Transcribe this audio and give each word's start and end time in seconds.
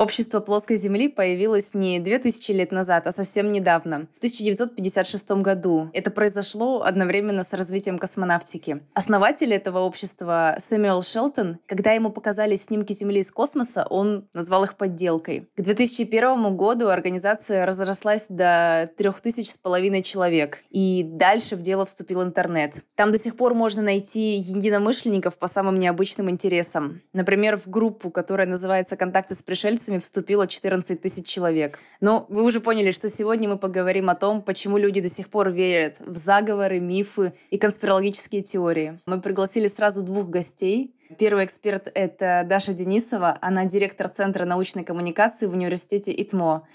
Общество 0.00 0.40
плоской 0.40 0.76
Земли 0.76 1.08
появилось 1.08 1.74
не 1.74 2.00
2000 2.00 2.52
лет 2.52 2.72
назад, 2.72 3.06
а 3.06 3.12
совсем 3.12 3.52
недавно, 3.52 4.06
в 4.14 4.16
1956 4.16 5.30
году. 5.42 5.90
Это 5.92 6.10
произошло 6.10 6.80
одновременно 6.80 7.44
с 7.44 7.52
развитием 7.52 7.98
космонавтики. 7.98 8.80
Основатель 8.94 9.52
этого 9.52 9.80
общества 9.80 10.56
Сэмюэл 10.58 11.02
Шелтон, 11.02 11.58
когда 11.66 11.92
ему 11.92 12.08
показали 12.08 12.54
снимки 12.54 12.94
Земли 12.94 13.20
из 13.20 13.30
космоса, 13.30 13.86
он 13.90 14.26
назвал 14.32 14.64
их 14.64 14.78
подделкой. 14.78 15.50
К 15.54 15.60
2001 15.60 16.56
году 16.56 16.88
организация 16.88 17.66
разрослась 17.66 18.24
до 18.30 18.90
3000 18.96 19.50
с 19.50 19.58
половиной 19.58 20.02
человек. 20.02 20.64
И 20.70 21.02
дальше 21.04 21.56
в 21.56 21.60
дело 21.60 21.84
вступил 21.84 22.22
интернет. 22.22 22.82
Там 22.94 23.12
до 23.12 23.18
сих 23.18 23.36
пор 23.36 23.52
можно 23.52 23.82
найти 23.82 24.38
единомышленников 24.38 25.36
по 25.36 25.46
самым 25.46 25.78
необычным 25.78 26.30
интересам. 26.30 27.02
Например, 27.12 27.58
в 27.58 27.68
группу, 27.68 28.08
которая 28.10 28.46
называется 28.46 28.96
«Контакты 28.96 29.34
с 29.34 29.42
пришельцами», 29.42 29.89
вступило 29.98 30.46
14 30.46 31.00
тысяч 31.00 31.26
человек. 31.26 31.78
Но 32.00 32.26
вы 32.28 32.42
уже 32.44 32.60
поняли, 32.60 32.90
что 32.90 33.08
сегодня 33.08 33.48
мы 33.48 33.58
поговорим 33.58 34.10
о 34.10 34.14
том, 34.14 34.42
почему 34.42 34.78
люди 34.78 35.00
до 35.00 35.08
сих 35.08 35.28
пор 35.28 35.50
верят 35.50 35.96
в 35.98 36.16
заговоры, 36.16 36.80
мифы 36.80 37.32
и 37.50 37.58
конспирологические 37.58 38.42
теории. 38.42 39.00
Мы 39.06 39.20
пригласили 39.20 39.66
сразу 39.66 40.02
двух 40.02 40.28
гостей. 40.28 40.94
Первый 41.18 41.44
эксперт— 41.44 41.90
это 41.94 42.44
Даша 42.48 42.72
Денисова. 42.72 43.36
Она 43.40 43.64
директор 43.64 44.08
Центра 44.08 44.44
научной 44.44 44.84
коммуникации 44.84 45.46
в 45.46 45.52
университете 45.52 46.12
ИТМО. 46.12 46.66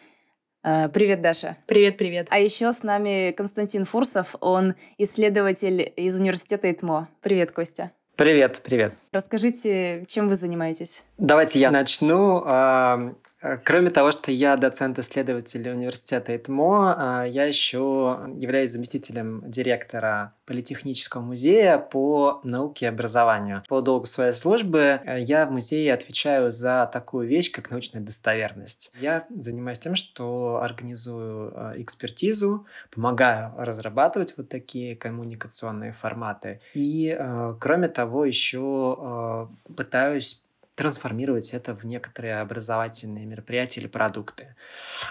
Э, 0.63 0.90
привет, 0.90 1.22
Даша. 1.22 1.58
Привет, 1.68 1.98
привет. 1.98 2.27
А 2.32 2.40
еще 2.40 2.74
с 2.74 2.82
нами 2.82 3.32
Константин 3.32 3.86
Фурсов. 3.86 4.36
Он 4.41 4.76
исследователь 4.98 5.94
из 5.96 6.20
университета 6.20 6.72
ИТМО. 6.72 7.08
Привет, 7.22 7.52
Костя. 7.52 7.91
Привет, 8.16 8.62
привет. 8.64 8.94
Расскажите, 9.12 10.05
чем 10.08 10.30
вы 10.30 10.36
занимаетесь? 10.36 11.04
Давайте 11.18 11.60
я 11.60 11.70
начну. 11.70 13.16
Э, 13.45 13.58
кроме 13.63 13.91
того, 13.91 14.12
что 14.12 14.31
я 14.31 14.58
доцент-исследователь 14.58 15.70
университета 15.70 16.35
ИТМО, 16.35 17.26
э, 17.26 17.29
я 17.29 17.46
еще 17.46 18.20
являюсь 18.35 18.71
заместителем 18.71 19.43
директора 19.46 20.34
Политехнического 20.46 21.21
музея 21.21 21.77
по 21.77 22.40
науке 22.43 22.85
и 22.85 22.90
образованию. 22.90 23.63
По 23.68 23.82
долгу 23.82 24.05
своей 24.05 24.32
службы 24.32 24.99
э, 25.04 25.20
я 25.21 25.46
в 25.46 25.52
музее 25.52 25.93
отвечаю 25.93 26.52
за 26.52 26.90
такую 26.91 27.27
вещь, 27.27 27.52
как 27.52 27.70
научная 27.70 28.02
достоверность. 28.02 28.91
Я 28.99 29.26
занимаюсь 29.29 29.80
тем, 29.80 29.96
что 29.96 30.59
организую 30.62 31.54
экспертизу, 31.76 32.65
помогаю 32.91 33.54
разрабатывать 33.57 34.35
вот 34.37 34.49
такие 34.49 34.96
коммуникационные 34.96 35.91
форматы. 35.91 36.62
И, 36.74 37.18
кроме 37.59 37.87
того, 37.87 38.26
еще 38.26 39.49
пытаюсь 39.76 40.45
трансформировать 40.76 41.51
это 41.51 41.73
в 41.73 41.85
некоторые 41.85 42.40
образовательные 42.41 43.26
мероприятия 43.26 43.79
или 43.79 43.87
продукты. 43.87 44.51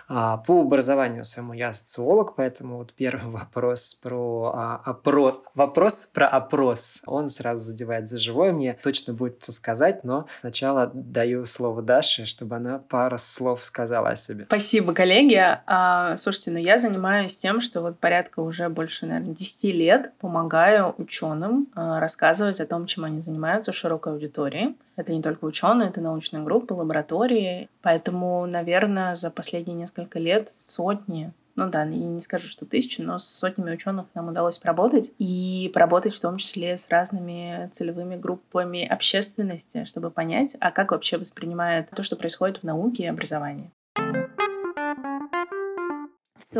А, 0.09 0.37
по 0.37 0.61
образованию 0.61 1.25
своему 1.25 1.55
я 1.55 1.73
социолог, 1.73 2.37
поэтому 2.37 2.77
вот 2.79 2.93
первый 2.93 3.31
вопрос 3.31 3.95
про 3.95 4.53
а, 4.55 4.83
опро... 4.85 5.43
вопрос 5.55 6.07
про 6.07 6.29
опрос, 6.29 7.03
он 7.07 7.29
сразу 7.29 7.65
задевает 7.65 8.07
за 8.09 8.19
живое. 8.19 8.53
Мне 8.53 8.79
точно 8.83 9.15
будет 9.15 9.43
что 9.43 9.53
сказать, 9.53 10.05
но 10.05 10.27
сначала 10.31 10.91
даю 10.93 11.45
слово 11.47 11.83
Даше, 11.83 12.27
чтобы 12.27 12.57
она 12.57 12.79
пару 12.79 13.17
слов 13.19 13.65
сказала 13.65 14.11
о 14.11 14.17
себе. 14.17 14.45
Спасибо, 14.47 14.93
коллеги. 14.93 15.41
А, 15.67 16.17
слушайте, 16.17 16.51
ну 16.51 16.59
я 16.59 16.77
занимаюсь 16.79 17.37
тем, 17.39 17.63
что 17.63 17.81
вот 17.81 17.99
порядка 17.99 18.41
уже 18.41 18.69
больше, 18.69 19.07
наверное, 19.07 19.35
10 19.35 19.75
лет 19.75 20.13
помогаю 20.21 20.95
ученым 20.99 21.69
рассказывать 21.75 22.61
о 22.61 22.67
том, 22.67 22.87
чем 22.87 23.05
они 23.05 23.23
занимаются 23.23 23.73
широкой 23.73 24.13
аудитории. 24.13 24.75
Это 24.97 25.13
не 25.13 25.23
только 25.23 25.45
ученые, 25.45 25.89
это 25.89 26.01
научные 26.01 26.43
группы, 26.43 26.75
лаборатории. 26.75 27.69
Поэтому, 27.83 28.47
наверное, 28.47 29.15
за 29.15 29.31
последние 29.31 29.77
несколько 29.77 30.19
лет 30.19 30.51
сотни 30.51 31.33
ну 31.57 31.71
да, 31.71 31.83
я 31.83 31.87
не 31.87 32.21
скажу, 32.21 32.49
что 32.49 32.67
тысячи, 32.67 33.01
но 33.01 33.19
с 33.21 33.27
сотнями 33.29 33.73
ученых 33.73 34.07
нам 34.15 34.29
удалось 34.29 34.59
поработать. 34.59 35.13
И 35.19 35.71
поработать 35.73 36.15
в 36.15 36.21
том 36.21 36.39
числе 36.39 36.77
с 36.77 36.89
разными 36.89 37.69
целевыми 37.73 38.17
группами 38.17 38.85
общественности, 38.85 39.85
чтобы 39.85 40.11
понять, 40.11 40.57
а 40.59 40.73
как 40.73 40.91
вообще 40.91 41.17
воспринимают 41.17 41.91
то, 41.91 42.03
что 42.03 42.17
происходит 42.17 42.59
в 42.59 42.65
науке 42.65 43.05
и 43.05 43.07
образовании 43.07 43.71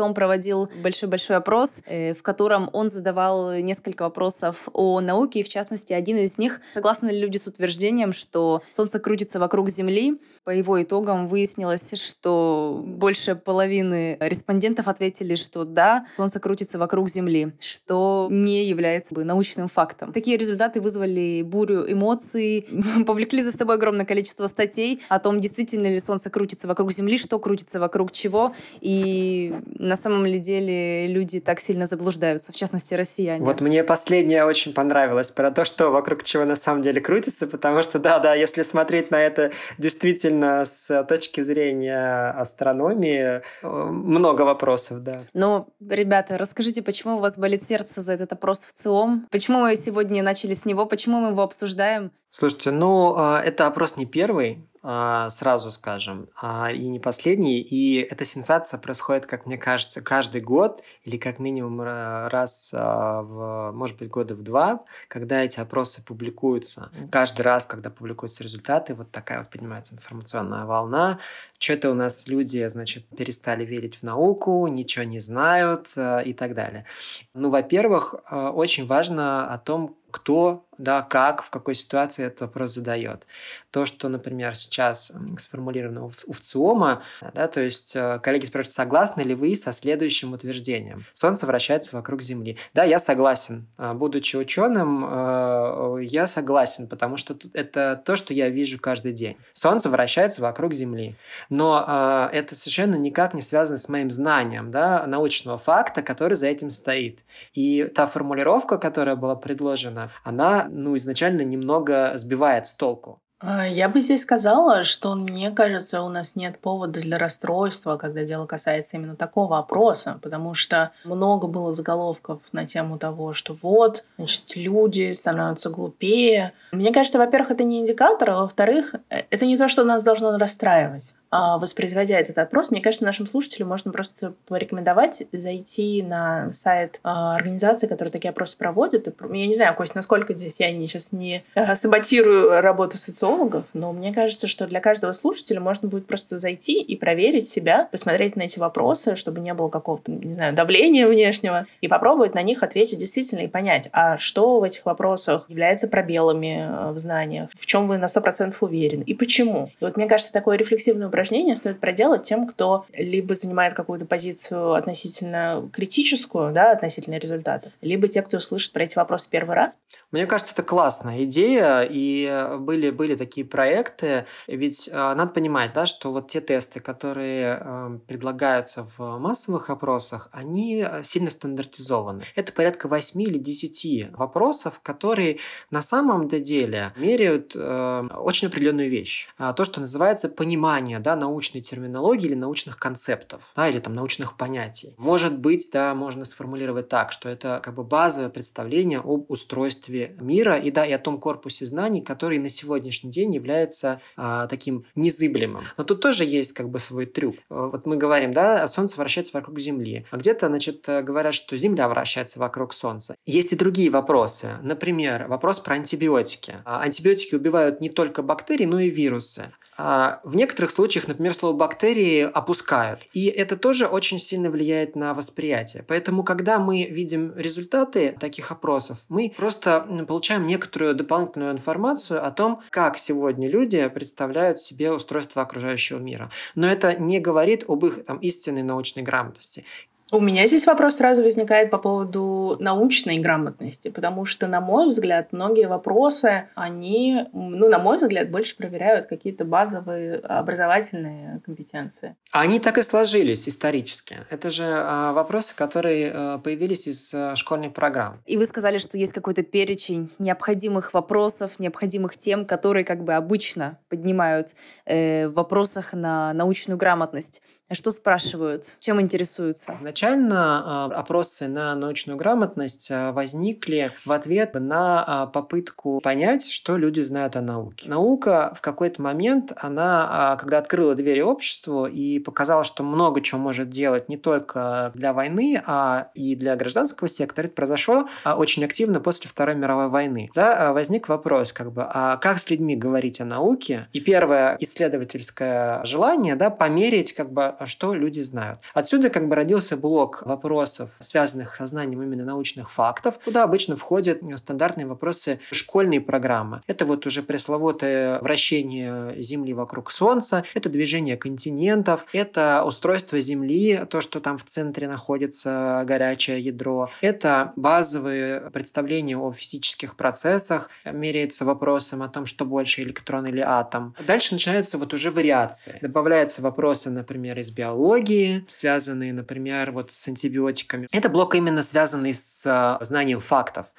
он 0.01 0.13
проводил 0.13 0.69
большой-большой 0.83 1.37
опрос, 1.37 1.81
э, 1.85 2.13
в 2.13 2.23
котором 2.23 2.69
он 2.73 2.89
задавал 2.89 3.53
несколько 3.55 4.03
вопросов 4.03 4.69
о 4.73 5.01
науке, 5.01 5.39
и 5.39 5.43
в 5.43 5.49
частности, 5.49 5.93
один 5.93 6.17
из 6.17 6.37
них, 6.37 6.61
согласны 6.73 7.09
ли 7.09 7.19
люди 7.19 7.37
с 7.37 7.47
утверждением, 7.47 8.13
что 8.13 8.61
Солнце 8.69 8.99
крутится 8.99 9.39
вокруг 9.39 9.69
Земли, 9.69 10.19
по 10.45 10.51
его 10.51 10.81
итогам 10.81 11.27
выяснилось, 11.27 11.93
что 11.95 12.83
больше 12.85 13.35
половины 13.35 14.15
респондентов 14.19 14.87
ответили, 14.87 15.33
что 15.33 15.65
да, 15.65 16.05
Солнце 16.15 16.39
крутится 16.39 16.77
вокруг 16.77 17.09
Земли, 17.09 17.53
что 17.59 18.27
не 18.29 18.63
является 18.65 19.19
научным 19.19 19.67
фактом. 19.67 20.13
Такие 20.13 20.37
результаты 20.37 20.81
вызвали 20.81 21.41
бурю 21.41 21.91
эмоций, 21.91 22.67
повлекли 23.07 23.41
за 23.41 23.57
собой 23.57 23.77
огромное 23.77 24.05
количество 24.05 24.45
статей 24.45 25.01
о 25.09 25.17
том, 25.17 25.41
действительно 25.41 25.87
ли 25.87 25.99
Солнце 25.99 26.29
крутится 26.29 26.67
вокруг 26.67 26.91
Земли, 26.91 27.17
что 27.17 27.39
крутится 27.39 27.79
вокруг 27.79 28.11
чего, 28.11 28.53
и 28.81 29.51
на 29.79 29.95
самом 29.95 30.27
ли 30.27 30.37
деле 30.37 31.07
люди 31.07 31.39
так 31.39 31.59
сильно 31.59 31.87
заблуждаются, 31.87 32.51
в 32.53 32.55
частности, 32.55 32.93
россияне. 32.93 33.43
Вот 33.43 33.61
мне 33.61 33.83
последнее 33.83 34.45
очень 34.45 34.73
понравилось 34.73 35.31
про 35.31 35.49
то, 35.49 35.65
что 35.65 35.89
вокруг 35.89 36.21
чего 36.21 36.45
на 36.45 36.55
самом 36.55 36.83
деле 36.83 37.01
крутится, 37.01 37.47
потому 37.47 37.81
что, 37.81 37.97
да, 37.97 38.19
да, 38.19 38.35
если 38.35 38.61
смотреть 38.61 39.09
на 39.09 39.19
это 39.19 39.51
действительно 39.79 40.34
действительно 40.35 40.65
с 40.65 41.03
точки 41.03 41.41
зрения 41.41 42.31
астрономии 42.31 43.41
э, 43.61 43.67
много 43.67 44.41
вопросов, 44.41 45.03
да. 45.03 45.21
Ну, 45.33 45.67
ребята, 45.89 46.37
расскажите, 46.37 46.81
почему 46.81 47.15
у 47.15 47.19
вас 47.19 47.37
болит 47.37 47.63
сердце 47.63 48.01
за 48.01 48.13
этот 48.13 48.33
опрос 48.33 48.59
в 48.65 48.73
ЦИОМ? 48.73 49.27
Почему 49.31 49.59
мы 49.59 49.75
сегодня 49.75 50.23
начали 50.23 50.53
с 50.53 50.65
него? 50.65 50.85
Почему 50.85 51.19
мы 51.19 51.29
его 51.29 51.43
обсуждаем? 51.43 52.11
Слушайте, 52.29 52.71
ну, 52.71 53.13
а, 53.17 53.41
это 53.41 53.67
опрос 53.67 53.97
не 53.97 54.05
первый. 54.05 54.67
А, 54.87 55.31
сразу 55.31 55.71
скажем, 55.71 56.29
а, 56.39 56.69
и 56.69 56.87
не 56.87 56.99
последний. 56.99 57.59
И 57.59 57.97
эта 58.01 58.23
сенсация 58.23 58.79
происходит, 58.79 59.25
как 59.25 59.47
мне 59.47 59.57
кажется, 59.57 59.99
каждый 59.99 60.41
год 60.41 60.83
или 61.03 61.17
как 61.17 61.39
минимум 61.39 61.81
раз 61.81 62.71
а, 62.71 63.23
в, 63.23 63.71
может 63.71 63.97
быть, 63.97 64.09
года 64.09 64.35
в 64.35 64.43
два, 64.43 64.83
когда 65.07 65.43
эти 65.43 65.59
опросы 65.59 66.05
публикуются. 66.05 66.91
Каждый 67.11 67.41
раз, 67.41 67.65
когда 67.65 67.89
публикуются 67.89 68.43
результаты, 68.43 68.93
вот 68.93 69.09
такая 69.09 69.39
вот 69.39 69.49
поднимается 69.49 69.95
информационная 69.95 70.65
волна. 70.65 71.17
Что-то 71.57 71.89
у 71.89 71.95
нас 71.95 72.27
люди, 72.27 72.63
значит, 72.67 73.07
перестали 73.07 73.65
верить 73.65 73.95
в 73.95 74.03
науку, 74.03 74.67
ничего 74.67 75.03
не 75.03 75.17
знают 75.17 75.93
и 75.97 76.33
так 76.33 76.53
далее. 76.53 76.85
Ну, 77.33 77.49
во-первых, 77.49 78.13
очень 78.31 78.85
важно 78.85 79.51
о 79.51 79.57
том, 79.57 79.95
кто 80.15 80.65
да, 80.77 81.01
как, 81.01 81.43
в 81.43 81.49
какой 81.49 81.73
ситуации 81.75 82.25
этот 82.25 82.41
вопрос 82.41 82.73
задает. 82.73 83.25
То, 83.71 83.85
что, 83.85 84.09
например, 84.09 84.55
сейчас 84.55 85.11
сформулировано 85.37 86.05
у, 86.05 86.09
ВЦИОМа, 86.09 87.03
да, 87.33 87.47
то 87.47 87.61
есть 87.61 87.95
э, 87.95 88.19
коллеги 88.21 88.45
спрашивают, 88.45 88.73
согласны 88.73 89.21
ли 89.21 89.35
вы 89.35 89.55
со 89.55 89.73
следующим 89.73 90.33
утверждением? 90.33 91.05
Солнце 91.13 91.45
вращается 91.45 91.95
вокруг 91.95 92.21
Земли. 92.21 92.57
Да, 92.73 92.83
я 92.83 92.99
согласен. 92.99 93.67
А, 93.77 93.93
будучи 93.93 94.35
ученым, 94.35 95.05
э, 95.05 96.03
я 96.03 96.27
согласен, 96.27 96.87
потому 96.87 97.17
что 97.17 97.37
это 97.53 98.01
то, 98.03 98.15
что 98.15 98.33
я 98.33 98.49
вижу 98.49 98.79
каждый 98.79 99.13
день. 99.13 99.37
Солнце 99.53 99.89
вращается 99.89 100.41
вокруг 100.41 100.73
Земли. 100.73 101.15
Но 101.49 101.83
э, 101.87 102.29
это 102.33 102.55
совершенно 102.55 102.95
никак 102.95 103.33
не 103.33 103.41
связано 103.41 103.77
с 103.77 103.89
моим 103.89 104.11
знанием 104.11 104.71
да, 104.71 105.05
научного 105.07 105.57
факта, 105.57 106.01
который 106.01 106.35
за 106.35 106.47
этим 106.47 106.69
стоит. 106.69 107.19
И 107.53 107.83
та 107.95 108.07
формулировка, 108.07 108.77
которая 108.77 109.15
была 109.15 109.35
предложена, 109.35 110.04
она 110.23 110.67
ну, 110.69 110.95
изначально 110.95 111.41
немного 111.41 112.13
сбивает 112.15 112.67
с 112.67 112.73
толку. 112.73 113.21
А, 113.39 113.67
я 113.67 113.89
бы 113.89 113.99
здесь 113.99 114.21
сказала, 114.21 114.83
что 114.85 115.13
мне 115.13 115.51
кажется, 115.51 116.01
у 116.01 116.09
нас 116.09 116.35
нет 116.35 116.57
повода 116.59 117.01
для 117.01 117.17
расстройства, 117.17 117.97
когда 117.97 118.23
дело 118.23 118.45
касается 118.45 118.97
именно 118.97 119.15
такого 119.15 119.59
опроса, 119.59 120.19
потому 120.21 120.53
что 120.53 120.91
много 121.03 121.47
было 121.47 121.73
заголовков 121.73 122.41
на 122.53 122.65
тему 122.65 122.97
того, 122.97 123.33
что 123.33 123.55
вот, 123.61 124.05
значит, 124.17 124.55
люди 124.55 125.11
становятся 125.11 125.69
глупее. 125.69 126.53
Мне 126.71 126.93
кажется, 126.93 127.19
во-первых, 127.19 127.51
это 127.51 127.63
не 127.63 127.79
индикатор, 127.79 128.29
а 128.31 128.41
во-вторых, 128.41 128.95
э, 129.09 129.23
это 129.29 129.45
не 129.45 129.57
то, 129.57 129.67
что 129.67 129.83
нас 129.83 130.01
должно 130.01 130.37
расстраивать. 130.37 131.13
А, 131.37 131.57
воспроизводя 131.57 132.17
этот 132.17 132.37
опрос, 132.37 132.71
мне 132.71 132.79
кажется, 132.79 133.03
нашим 133.03 133.27
слушателям 133.27 133.67
можно 133.67 133.91
просто 133.91 134.35
порекомендовать 134.47 135.23
зайти 135.33 136.01
на 136.01 136.53
сайт 136.53 137.01
а, 137.03 137.35
организации, 137.35 137.87
которая 137.87 138.09
такие 138.09 138.29
опросы 138.29 138.57
проводит. 138.57 139.13
Я 139.33 139.45
не 139.45 139.53
знаю, 139.53 139.75
Кость, 139.75 139.95
насколько 139.95 140.33
здесь 140.33 140.61
я 140.61 140.71
не, 140.71 140.87
сейчас 140.87 141.11
не 141.11 141.43
а, 141.53 141.75
саботирую 141.75 142.61
работу 142.61 142.97
социологов, 142.97 143.65
но 143.73 143.91
мне 143.91 144.13
кажется, 144.13 144.47
что 144.47 144.65
для 144.65 144.79
каждого 144.79 145.11
слушателя 145.11 145.59
можно 145.59 145.89
будет 145.89 146.07
просто 146.07 146.39
зайти 146.39 146.81
и 146.81 146.95
проверить 146.95 147.49
себя, 147.49 147.89
посмотреть 147.91 148.37
на 148.37 148.43
эти 148.43 148.57
вопросы, 148.57 149.17
чтобы 149.17 149.41
не 149.41 149.53
было 149.53 149.67
какого-то, 149.67 150.13
не 150.13 150.31
знаю, 150.31 150.53
давления 150.53 151.05
внешнего, 151.05 151.67
и 151.81 151.89
попробовать 151.89 152.33
на 152.33 152.43
них 152.43 152.63
ответить 152.63 152.99
действительно 152.99 153.41
и 153.41 153.47
понять, 153.47 153.89
а 153.91 154.17
что 154.17 154.61
в 154.61 154.63
этих 154.63 154.85
вопросах 154.85 155.49
является 155.49 155.89
пробелами 155.89 156.93
в 156.93 156.97
знаниях, 156.97 157.49
в 157.53 157.65
чем 157.65 157.89
вы 157.89 157.97
на 157.97 158.05
100% 158.05 158.55
уверены 158.61 159.03
и 159.03 159.13
почему. 159.13 159.69
И 159.81 159.83
вот 159.83 159.97
мне 159.97 160.07
кажется, 160.07 160.31
такое 160.31 160.55
рефлексивное 160.55 161.09
упражнение 161.09 161.24
упражнение 161.25 161.55
стоит 161.55 161.79
проделать 161.79 162.21
тем, 162.21 162.45
кто 162.45 162.85
либо 162.93 163.33
занимает 163.33 163.73
какую-то 163.73 164.05
позицию 164.05 164.73
относительно 164.73 165.67
критическую, 165.73 166.53
да, 166.53 166.71
относительно 166.71 167.17
результатов, 167.17 167.73
либо 167.81 168.07
те, 168.07 168.21
кто 168.21 168.39
слышит 168.39 168.71
про 168.73 168.83
эти 168.83 168.95
вопросы 168.95 169.27
первый 169.31 169.55
раз. 169.55 169.79
Мне 170.11 170.27
кажется, 170.27 170.53
это 170.53 170.61
классная 170.61 171.23
идея, 171.23 171.81
и 171.89 172.57
были, 172.59 172.91
были 172.91 173.15
такие 173.15 173.45
проекты, 173.45 174.25
ведь 174.47 174.87
э, 174.87 174.93
надо 174.93 175.27
понимать, 175.27 175.73
да, 175.73 175.87
что 175.87 176.11
вот 176.11 176.27
те 176.27 176.41
тесты, 176.41 176.79
которые 176.79 177.59
э, 177.59 177.99
предлагаются 178.07 178.85
в 178.95 179.17
массовых 179.17 179.71
опросах, 179.71 180.29
они 180.31 180.85
сильно 181.01 181.31
стандартизованы. 181.31 182.23
Это 182.35 182.51
порядка 182.53 182.87
8 182.87 183.21
или 183.21 183.39
10 183.39 184.11
вопросов, 184.11 184.79
которые 184.83 185.39
на 185.71 185.81
самом 185.81 186.27
деле 186.27 186.91
меряют 186.97 187.55
э, 187.55 188.07
очень 188.15 188.49
определенную 188.49 188.91
вещь. 188.91 189.27
А, 189.39 189.53
то, 189.53 189.63
что 189.63 189.79
называется 189.79 190.29
понимание 190.29 190.99
да, 191.05 191.15
научной 191.15 191.61
терминологии 191.61 192.25
или 192.25 192.33
научных 192.33 192.79
концептов, 192.79 193.51
да, 193.55 193.69
или 193.69 193.79
там 193.79 193.93
научных 193.93 194.37
понятий. 194.37 194.95
Может 194.97 195.37
быть, 195.37 195.69
да, 195.71 195.93
можно 195.93 196.25
сформулировать 196.25 196.89
так, 196.89 197.11
что 197.11 197.29
это 197.29 197.61
как 197.63 197.75
бы 197.75 197.83
базовое 197.83 198.29
представление 198.29 198.99
об 198.99 199.29
устройстве 199.29 200.15
мира 200.19 200.57
и, 200.57 200.71
да, 200.71 200.83
и 200.83 200.91
о 200.91 200.97
том 200.97 201.19
корпусе 201.19 201.67
знаний, 201.67 202.01
который 202.01 202.39
на 202.39 202.49
сегодняшний 202.49 203.11
день 203.11 203.35
является 203.35 204.01
а, 204.17 204.47
таким 204.47 204.85
незыблемым. 204.95 205.63
Но 205.77 205.83
тут 205.83 206.01
тоже 206.01 206.25
есть 206.25 206.53
как 206.53 206.69
бы 206.69 206.79
свой 206.79 207.05
трюк. 207.05 207.35
Э, 207.51 207.69
вот 207.71 207.85
мы 207.85 207.97
говорим, 207.97 208.33
да, 208.33 208.67
Солнце 208.67 208.97
вращается 208.97 209.37
вокруг 209.37 209.59
Земли, 209.59 210.07
а 210.09 210.17
где-то, 210.17 210.47
значит, 210.47 210.89
э, 210.89 211.03
говорят, 211.03 211.35
что 211.35 211.55
Земля 211.55 211.87
вращается 211.87 212.39
вокруг 212.39 212.73
Солнца. 212.73 213.15
Есть 213.27 213.53
и 213.53 213.55
другие 213.55 213.91
вопросы. 213.91 214.57
Например, 214.63 215.27
вопрос 215.27 215.59
про 215.59 215.75
антибиотики. 215.75 216.55
А, 216.65 216.81
антибиотики 216.81 217.35
убивают 217.35 217.79
не 217.79 217.89
только 217.89 218.23
бактерии, 218.23 218.65
но 218.65 218.79
и 218.79 218.89
вирусы. 218.89 219.51
А 219.77 220.21
в 220.23 220.35
некоторых 220.35 220.71
случаях, 220.71 221.07
например, 221.07 221.33
слово 221.33 221.55
бактерии 221.55 222.21
опускают. 222.21 223.01
И 223.13 223.25
это 223.25 223.57
тоже 223.57 223.87
очень 223.87 224.19
сильно 224.19 224.49
влияет 224.49 224.95
на 224.95 225.13
восприятие. 225.13 225.83
Поэтому, 225.87 226.23
когда 226.23 226.59
мы 226.59 226.85
видим 226.85 227.33
результаты 227.35 228.15
таких 228.19 228.51
опросов, 228.51 229.05
мы 229.09 229.33
просто 229.35 229.85
получаем 230.07 230.45
некоторую 230.45 230.95
дополнительную 230.95 231.51
информацию 231.51 232.25
о 232.25 232.31
том, 232.31 232.61
как 232.69 232.97
сегодня 232.97 233.49
люди 233.49 233.87
представляют 233.89 234.59
себе 234.61 234.91
устройство 234.91 235.41
окружающего 235.41 235.99
мира. 235.99 236.31
Но 236.55 236.67
это 236.67 236.95
не 236.95 237.19
говорит 237.19 237.65
об 237.67 237.85
их 237.85 238.05
там, 238.05 238.17
истинной 238.19 238.63
научной 238.63 239.03
грамотности. 239.03 239.65
У 240.15 240.21
меня 240.21 240.47
здесь 240.47 240.65
вопрос 240.65 240.95
сразу 240.95 241.23
возникает 241.23 241.69
по 241.69 241.77
поводу 241.77 242.55
научной 242.61 243.19
грамотности, 243.19 243.89
потому 243.89 244.23
что, 244.23 244.47
на 244.47 244.61
мой 244.61 244.87
взгляд, 244.87 245.33
многие 245.33 245.67
вопросы, 245.67 246.47
они, 246.55 247.25
ну, 247.33 247.67
на 247.67 247.79
мой 247.79 247.97
взгляд, 247.97 248.31
больше 248.31 248.55
проверяют 248.55 249.07
какие-то 249.07 249.43
базовые 249.43 250.19
образовательные 250.19 251.41
компетенции. 251.43 252.15
Они 252.31 252.61
так 252.61 252.77
и 252.77 252.81
сложились 252.81 253.49
исторически. 253.49 254.19
Это 254.29 254.51
же 254.51 254.63
э, 254.63 255.11
вопросы, 255.11 255.53
которые 255.53 256.11
э, 256.13 256.39
появились 256.41 256.87
из 256.87 257.13
э, 257.13 257.35
школьной 257.35 257.69
программы. 257.69 258.19
И 258.25 258.37
вы 258.37 258.45
сказали, 258.45 258.77
что 258.77 258.97
есть 258.97 259.11
какой-то 259.11 259.43
перечень 259.43 260.09
необходимых 260.17 260.93
вопросов, 260.93 261.59
необходимых 261.59 262.15
тем, 262.15 262.45
которые 262.45 262.85
как 262.85 263.03
бы 263.03 263.15
обычно 263.15 263.79
поднимают 263.89 264.55
э, 264.85 265.27
в 265.27 265.33
вопросах 265.33 265.91
на 265.91 266.31
научную 266.31 266.77
грамотность. 266.77 267.41
Что 267.71 267.89
спрашивают? 267.89 268.77
Чем 268.79 269.01
интересуются? 269.01 269.73
Изначально 269.73 270.89
э, 270.91 270.93
опросы 270.93 271.47
на 271.47 271.73
научную 271.73 272.15
грамотность 272.15 272.91
э, 272.91 273.11
возникли 273.11 273.91
в 274.05 274.11
ответ 274.11 274.53
на 274.53 275.25
э, 275.27 275.33
попытку 275.33 275.99
понять, 275.99 276.47
что 276.47 276.77
люди 276.77 277.01
знают 277.01 277.35
о 277.35 277.41
науке. 277.41 277.89
Наука 277.89 278.53
в 278.55 278.61
какой-то 278.61 279.01
момент, 279.01 279.51
она, 279.55 280.37
когда 280.39 280.59
открыла 280.59 280.93
двери 280.93 281.21
обществу 281.21 281.87
и 281.87 282.19
показала, 282.19 282.63
что 282.63 282.83
много 282.83 283.21
чего 283.21 283.41
может 283.41 283.71
делать 283.71 284.09
не 284.09 284.17
только 284.17 284.91
для 284.93 285.11
войны, 285.13 285.59
а 285.65 286.11
и 286.13 286.35
для 286.35 286.55
гражданского 286.55 287.07
сектора, 287.07 287.47
это 287.47 287.55
произошло 287.55 288.07
очень 288.25 288.63
активно 288.63 288.99
после 288.99 289.27
Второй 289.27 289.55
мировой 289.55 289.87
войны. 289.87 290.29
Да, 290.35 290.71
возник 290.71 291.09
вопрос, 291.09 291.51
как 291.51 291.71
бы, 291.71 291.83
а 291.87 292.17
как 292.17 292.37
с 292.37 292.47
людьми 292.51 292.75
говорить 292.75 293.21
о 293.21 293.25
науке? 293.25 293.87
И 293.91 294.01
первое 294.01 294.55
исследовательское 294.59 295.83
желание, 295.83 296.35
да, 296.35 296.51
померить, 296.51 297.13
как 297.13 297.31
бы, 297.31 297.45
а 297.45 297.54
что 297.65 297.93
люди 297.93 298.21
знают. 298.21 298.59
Отсюда 298.73 299.09
как 299.09 299.27
бы 299.27 299.35
родился 299.35 299.77
блок 299.77 300.21
вопросов, 300.25 300.91
связанных 300.99 301.55
со 301.55 301.67
знанием 301.67 302.01
именно 302.01 302.25
научных 302.25 302.71
фактов, 302.71 303.19
куда 303.23 303.43
обычно 303.43 303.75
входят 303.75 304.19
стандартные 304.35 304.85
вопросы 304.85 305.39
школьной 305.51 306.01
программы. 306.01 306.61
Это 306.67 306.85
вот 306.85 307.05
уже 307.05 307.23
пресловутое 307.23 308.19
вращение 308.19 309.21
Земли 309.21 309.53
вокруг 309.53 309.91
Солнца, 309.91 310.43
это 310.53 310.69
движение 310.69 311.17
континентов, 311.17 312.05
это 312.13 312.63
устройство 312.65 313.19
Земли, 313.19 313.85
то, 313.89 314.01
что 314.01 314.19
там 314.19 314.37
в 314.37 314.43
центре 314.43 314.87
находится 314.87 315.83
горячее 315.85 316.41
ядро, 316.41 316.89
это 317.01 317.53
базовые 317.55 318.51
представления 318.51 319.17
о 319.17 319.31
физических 319.31 319.95
процессах, 319.95 320.69
меряется 320.85 321.45
вопросом 321.45 322.01
о 322.01 322.09
том, 322.09 322.25
что 322.25 322.45
больше 322.45 322.81
электрон 322.81 323.25
или 323.25 323.41
атом. 323.41 323.95
Дальше 324.05 324.33
начинаются 324.33 324.77
вот 324.77 324.93
уже 324.93 325.11
вариации. 325.11 325.77
Добавляются 325.81 326.41
вопросы, 326.41 326.89
например, 326.89 327.37
из 327.39 327.44
биологии, 327.51 328.45
связанные, 328.47 329.13
например, 329.13 329.71
вот 329.71 329.91
с 329.91 330.07
антибиотиками. 330.07 330.87
Это 330.91 331.09
блок 331.09 331.35
именно 331.35 331.61
связанный 331.61 332.13
с 332.13 332.45
э, 332.45 332.83
знанием 332.83 333.19
фактов. 333.19 333.73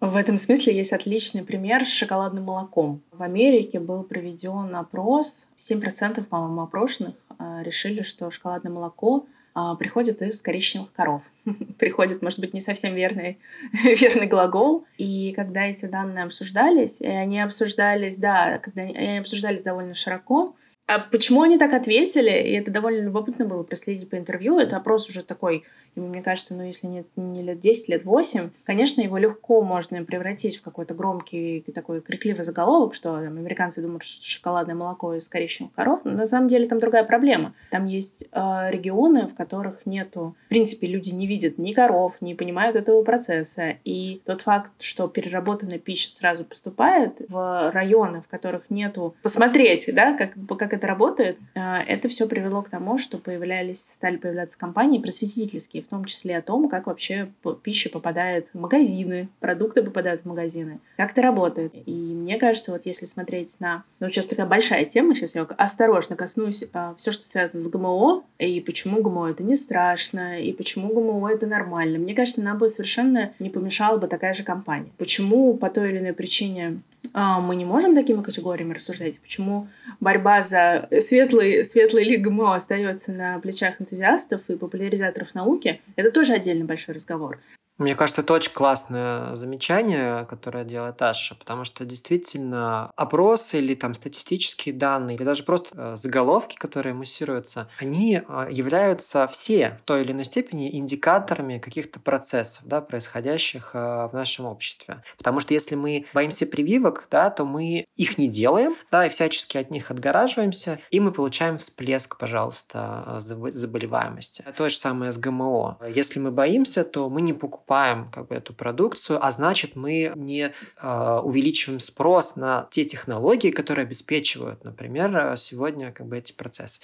В 0.00 0.16
этом 0.16 0.38
смысле 0.38 0.74
есть 0.74 0.94
отличный 0.94 1.44
пример 1.44 1.84
с 1.84 1.90
шоколадным 1.90 2.44
молоком. 2.44 3.02
В 3.12 3.22
Америке 3.22 3.80
был 3.80 4.02
проведен 4.02 4.74
опрос. 4.74 5.48
7%, 5.58 6.24
по-моему, 6.24 6.62
опрошенных 6.62 7.14
э, 7.38 7.62
решили, 7.62 8.02
что 8.02 8.30
шоколадное 8.30 8.72
молоко 8.72 9.26
э, 9.54 9.60
приходит 9.78 10.22
из 10.22 10.40
коричневых 10.40 10.90
коров. 10.92 11.20
приходит, 11.78 12.22
может 12.22 12.40
быть, 12.40 12.54
не 12.54 12.60
совсем 12.60 12.94
верный, 12.94 13.38
верный 13.84 14.26
глагол. 14.26 14.86
И 14.96 15.34
когда 15.36 15.66
эти 15.66 15.84
данные 15.84 16.24
обсуждались, 16.24 17.02
и 17.02 17.06
они 17.06 17.38
обсуждались, 17.38 18.16
да, 18.16 18.58
когда 18.58 18.82
они 18.82 19.18
обсуждались 19.18 19.62
довольно 19.62 19.94
широко, 19.94 20.54
а 20.90 20.98
почему 20.98 21.42
они 21.42 21.56
так 21.56 21.72
ответили? 21.72 22.30
И 22.30 22.52
это 22.52 22.72
довольно 22.72 23.04
любопытно 23.04 23.44
было 23.44 23.62
проследить 23.62 24.10
по 24.10 24.16
интервью. 24.16 24.58
Это 24.58 24.76
опрос 24.76 25.08
уже 25.08 25.22
такой 25.22 25.62
и 25.94 26.00
мне 26.00 26.22
кажется, 26.22 26.54
ну, 26.54 26.62
если 26.62 26.86
нет 26.86 27.06
не 27.16 27.42
лет 27.42 27.60
10, 27.60 27.88
лет 27.88 28.04
8, 28.04 28.50
конечно, 28.64 29.00
его 29.00 29.18
легко 29.18 29.62
можно 29.62 30.02
превратить 30.04 30.56
в 30.56 30.62
какой-то 30.62 30.94
громкий 30.94 31.64
такой 31.74 32.00
крикливый 32.00 32.44
заголовок, 32.44 32.94
что 32.94 33.14
там, 33.14 33.38
американцы 33.38 33.82
думают, 33.82 34.02
что 34.02 34.24
шоколадное 34.24 34.74
молоко 34.74 35.14
из 35.14 35.28
коричневых 35.28 35.74
коров. 35.74 36.00
Но 36.04 36.12
на 36.12 36.26
самом 36.26 36.48
деле 36.48 36.66
там 36.66 36.78
другая 36.78 37.04
проблема. 37.04 37.54
Там 37.70 37.86
есть 37.86 38.28
э, 38.32 38.70
регионы, 38.70 39.26
в 39.26 39.34
которых 39.34 39.86
нету... 39.86 40.36
В 40.46 40.48
принципе, 40.48 40.86
люди 40.86 41.10
не 41.10 41.26
видят 41.26 41.58
ни 41.58 41.72
коров, 41.72 42.14
не 42.20 42.34
понимают 42.34 42.76
этого 42.76 43.02
процесса. 43.02 43.76
И 43.84 44.20
тот 44.24 44.42
факт, 44.42 44.70
что 44.80 45.08
переработанная 45.08 45.78
пища 45.78 46.10
сразу 46.10 46.44
поступает 46.44 47.16
в 47.28 47.70
районы, 47.72 48.22
в 48.22 48.28
которых 48.28 48.70
нету... 48.70 49.14
Посмотреть, 49.22 49.84
да, 49.92 50.16
как, 50.16 50.32
как 50.58 50.72
это 50.72 50.86
работает, 50.86 51.38
э, 51.54 51.60
это 51.60 52.08
все 52.08 52.26
привело 52.26 52.62
к 52.62 52.68
тому, 52.68 52.98
что 52.98 53.18
появлялись, 53.18 53.84
стали 53.84 54.16
появляться 54.16 54.58
компании 54.58 54.98
просветительские, 54.98 55.79
в 55.82 55.88
том 55.88 56.04
числе 56.04 56.36
о 56.36 56.42
том, 56.42 56.68
как 56.68 56.86
вообще 56.86 57.30
пища 57.62 57.90
попадает 57.90 58.48
в 58.52 58.58
магазины, 58.58 59.28
продукты 59.40 59.82
попадают 59.82 60.22
в 60.22 60.24
магазины, 60.26 60.80
как 60.96 61.12
это 61.12 61.22
работает. 61.22 61.72
И 61.86 61.92
мне 61.92 62.38
кажется, 62.38 62.72
вот 62.72 62.86
если 62.86 63.06
смотреть 63.06 63.58
на... 63.60 63.84
Ну, 64.00 64.10
сейчас 64.10 64.26
такая 64.26 64.46
большая 64.46 64.84
тема, 64.84 65.14
сейчас 65.14 65.34
я 65.34 65.42
осторожно 65.42 66.16
коснусь 66.16 66.64
а, 66.72 66.94
все, 66.96 67.12
что 67.12 67.24
связано 67.24 67.62
с 67.62 67.68
ГМО, 67.68 68.24
и 68.38 68.60
почему 68.60 69.02
ГМО 69.02 69.30
это 69.30 69.42
не 69.42 69.54
страшно, 69.54 70.40
и 70.40 70.52
почему 70.52 70.88
ГМО 70.94 71.32
это 71.32 71.46
нормально. 71.46 71.98
Мне 71.98 72.14
кажется, 72.14 72.42
нам 72.42 72.58
бы 72.58 72.68
совершенно 72.68 73.32
не 73.38 73.50
помешала 73.50 73.98
бы 73.98 74.06
такая 74.06 74.34
же 74.34 74.42
компания. 74.42 74.90
Почему 74.98 75.54
по 75.54 75.70
той 75.70 75.90
или 75.90 75.98
иной 75.98 76.12
причине 76.12 76.80
мы 77.14 77.56
не 77.56 77.64
можем 77.64 77.94
такими 77.94 78.22
категориями 78.22 78.74
рассуждать. 78.74 79.20
Почему 79.20 79.68
борьба 80.00 80.42
за 80.42 80.88
светлый, 81.00 81.64
светлый 81.64 82.04
лиг 82.04 82.22
ГМО 82.22 82.54
остается 82.54 83.12
на 83.12 83.38
плечах 83.38 83.80
энтузиастов 83.80 84.42
и 84.48 84.56
популяризаторов 84.56 85.34
науки, 85.34 85.80
это 85.96 86.10
тоже 86.10 86.34
отдельный 86.34 86.64
большой 86.64 86.94
разговор. 86.94 87.38
Мне 87.80 87.94
кажется, 87.94 88.20
это 88.20 88.34
очень 88.34 88.52
классное 88.52 89.36
замечание, 89.36 90.26
которое 90.26 90.64
делает 90.64 91.00
Аша, 91.00 91.34
потому 91.34 91.64
что 91.64 91.86
действительно 91.86 92.92
опросы 92.94 93.56
или 93.56 93.74
там 93.74 93.94
статистические 93.94 94.74
данные, 94.74 95.16
или 95.16 95.24
даже 95.24 95.44
просто 95.44 95.70
э, 95.74 95.96
заголовки, 95.96 96.56
которые 96.56 96.92
муссируются, 96.92 97.70
они 97.78 98.20
э, 98.20 98.48
являются 98.50 99.26
все 99.28 99.78
в 99.80 99.86
той 99.86 100.02
или 100.02 100.12
иной 100.12 100.26
степени 100.26 100.76
индикаторами 100.76 101.56
каких-то 101.56 102.00
процессов, 102.00 102.64
да, 102.66 102.82
происходящих 102.82 103.70
э, 103.72 103.78
в 103.78 104.10
нашем 104.12 104.44
обществе. 104.44 105.02
Потому 105.16 105.40
что 105.40 105.54
если 105.54 105.74
мы 105.74 106.04
боимся 106.12 106.44
прививок, 106.44 107.08
да, 107.10 107.30
то 107.30 107.46
мы 107.46 107.86
их 107.96 108.18
не 108.18 108.28
делаем, 108.28 108.76
да, 108.90 109.06
и 109.06 109.08
всячески 109.08 109.56
от 109.56 109.70
них 109.70 109.90
отгораживаемся, 109.90 110.80
и 110.90 111.00
мы 111.00 111.12
получаем 111.12 111.56
всплеск, 111.56 112.18
пожалуйста, 112.18 113.16
заболеваемости. 113.20 114.44
То 114.54 114.68
же 114.68 114.76
самое 114.76 115.12
с 115.12 115.16
ГМО. 115.16 115.78
Если 115.94 116.20
мы 116.20 116.30
боимся, 116.30 116.84
то 116.84 117.08
мы 117.08 117.22
не 117.22 117.32
покупаем 117.32 117.69
покупаем 117.70 118.10
как 118.10 118.26
бы 118.26 118.34
эту 118.34 118.52
продукцию, 118.52 119.24
а 119.24 119.30
значит 119.30 119.76
мы 119.76 120.12
не 120.16 120.52
э, 120.82 121.20
увеличиваем 121.22 121.78
спрос 121.78 122.36
на 122.36 122.66
те 122.70 122.84
технологии, 122.84 123.50
которые 123.50 123.84
обеспечивают, 123.84 124.64
например, 124.64 125.36
сегодня 125.36 125.92
как 125.92 126.08
бы 126.08 126.18
эти 126.18 126.32
процессы. 126.32 126.80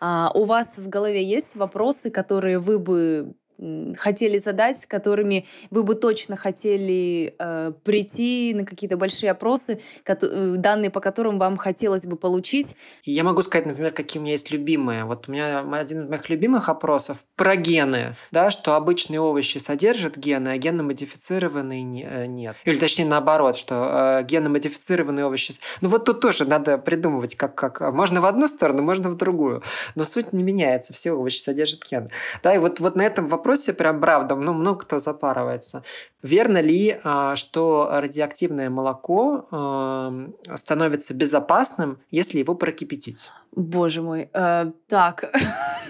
А 0.00 0.32
у 0.34 0.44
вас 0.44 0.76
в 0.76 0.88
голове 0.88 1.22
есть 1.22 1.54
вопросы, 1.54 2.10
которые 2.10 2.58
вы 2.58 2.80
бы 2.80 3.34
хотели 3.96 4.38
задать, 4.38 4.86
которыми 4.86 5.46
вы 5.70 5.82
бы 5.82 5.94
точно 5.94 6.36
хотели 6.36 7.34
э, 7.38 7.72
прийти 7.84 8.52
на 8.54 8.64
какие-то 8.64 8.96
большие 8.96 9.30
опросы, 9.30 9.80
э, 10.04 10.54
данные 10.56 10.90
по 10.90 11.00
которым 11.00 11.38
вам 11.38 11.56
хотелось 11.56 12.04
бы 12.04 12.16
получить? 12.16 12.76
Я 13.04 13.24
могу 13.24 13.42
сказать, 13.42 13.66
например, 13.66 13.92
какие 13.92 14.20
у 14.20 14.22
меня 14.22 14.32
есть 14.32 14.50
любимые. 14.50 15.04
Вот 15.04 15.28
у 15.28 15.32
меня 15.32 15.60
один 15.60 16.02
из 16.02 16.08
моих 16.08 16.28
любимых 16.28 16.68
опросов 16.68 17.24
про 17.36 17.56
гены, 17.56 18.16
да, 18.30 18.50
что 18.50 18.74
обычные 18.74 19.20
овощи 19.20 19.58
содержат 19.58 20.16
гены, 20.16 20.50
а 20.50 20.58
генно-модифицированные 20.58 21.82
не, 21.82 22.02
э, 22.02 22.26
нет. 22.26 22.56
Или 22.64 22.76
точнее 22.76 23.06
наоборот, 23.06 23.56
что 23.56 24.20
э, 24.20 24.24
генно-модифицированные 24.24 25.26
овощи... 25.26 25.54
Ну 25.80 25.88
вот 25.88 26.04
тут 26.04 26.20
тоже 26.20 26.44
надо 26.44 26.78
придумывать, 26.78 27.36
как, 27.36 27.54
как... 27.54 27.80
Можно 27.92 28.20
в 28.20 28.26
одну 28.26 28.48
сторону, 28.48 28.82
можно 28.82 29.08
в 29.08 29.14
другую. 29.16 29.62
Но 29.94 30.04
суть 30.04 30.32
не 30.32 30.42
меняется, 30.42 30.92
все 30.92 31.12
овощи 31.12 31.38
содержат 31.38 31.84
гены. 31.88 32.10
Да, 32.42 32.54
и 32.54 32.58
вот, 32.58 32.80
вот 32.80 32.96
на 32.96 33.02
этом 33.02 33.26
вопросе 33.26 33.43
вопросе 33.44 33.74
прям 33.74 34.00
правда, 34.00 34.34
ну, 34.36 34.54
много 34.54 34.80
кто 34.80 34.98
запарывается. 34.98 35.82
Верно 36.22 36.62
ли, 36.62 36.98
а, 37.04 37.36
что 37.36 37.88
радиоактивное 37.92 38.70
молоко 38.70 39.46
становится 40.54 41.14
безопасным, 41.14 41.98
если 42.10 42.38
его 42.38 42.54
прокипятить? 42.54 43.30
Боже 43.52 44.00
мой. 44.00 44.30
Э, 44.32 44.72
так, 44.88 45.30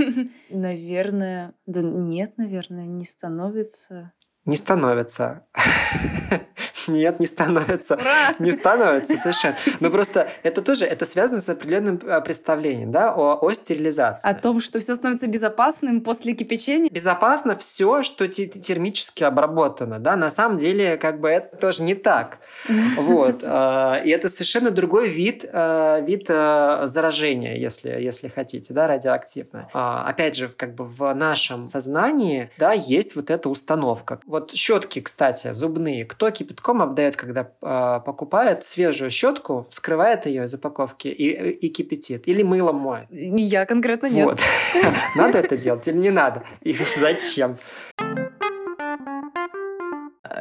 наверное, 0.50 1.54
да 1.66 1.80
нет, 1.82 2.37
наверное, 2.38 2.87
не 2.87 3.04
становится. 3.04 4.12
Не 4.44 4.56
становится. 4.56 5.46
Нет, 6.88 7.21
не 7.21 7.26
становится. 7.26 7.95
Ура! 7.95 8.35
Не 8.38 8.53
становится 8.53 9.17
совершенно. 9.17 9.57
Но 9.81 9.91
просто 9.91 10.29
это 10.43 10.62
тоже, 10.62 10.85
это 10.85 11.05
связано 11.05 11.41
с 11.41 11.49
определенным 11.49 12.00
а, 12.07 12.21
представлением, 12.21 12.91
да, 12.91 13.14
о, 13.14 13.38
о 13.41 13.53
стерилизации. 13.53 14.29
О 14.29 14.35
том, 14.35 14.61
что 14.61 14.81
все 14.81 14.95
становится 14.95 15.26
безопасным 15.26 16.00
после 16.00 16.35
кипячения? 16.35 16.91
Безопасно 16.91 17.57
все, 17.57 18.03
что 18.03 18.26
термически 18.29 19.25
обработано, 19.25 19.99
да, 19.99 20.17
на 20.17 20.31
самом 20.31 20.57
деле, 20.57 20.97
как 20.97 21.21
бы 21.21 21.29
это 21.29 21.57
тоже 21.57 21.83
не 21.83 21.95
так. 21.95 22.38
Вот. 22.97 23.43
А, 23.43 24.00
и 24.05 24.11
это 24.11 24.29
совершенно 24.29 24.71
другой 24.71 25.09
вид, 25.09 25.45
а, 25.53 26.00
вид 26.00 26.26
заражения, 26.26 27.57
если, 27.57 27.91
если 27.91 28.29
хотите, 28.29 28.73
да, 28.73 28.87
радиоактивное. 28.87 29.69
Опять 29.73 30.37
же, 30.37 30.49
как 30.49 30.75
бы 30.75 30.85
в 30.85 31.12
нашем 31.14 31.64
сознании, 31.64 32.50
да, 32.59 32.73
есть 32.73 33.17
вот 33.17 33.31
эта 33.31 33.49
установка. 33.49 34.21
Вот 34.26 34.53
щетки, 34.53 35.00
кстати, 35.00 35.53
зубные, 35.53 36.05
кто 36.05 36.31
кипятком 36.31 36.74
знакомый 36.75 36.85
обдает, 36.85 37.16
когда 37.16 37.49
э, 37.62 38.00
покупает 38.04 38.64
свежую 38.64 39.11
щетку, 39.11 39.66
вскрывает 39.71 40.26
ее 40.26 40.45
из 40.45 40.54
упаковки 40.54 41.09
и, 41.09 41.50
и 41.50 41.69
кипятит. 41.69 42.28
Или 42.28 42.43
мылом 42.43 42.76
моет. 42.76 43.07
Я 43.11 43.66
конкретно 43.66 44.09
нет. 44.09 44.26
Вот. 44.26 44.40
Надо 45.16 45.38
это 45.38 45.57
делать 45.57 45.87
или 45.88 45.99
не 45.99 46.11
надо? 46.11 46.43
И 46.62 46.73
зачем? 46.97 47.57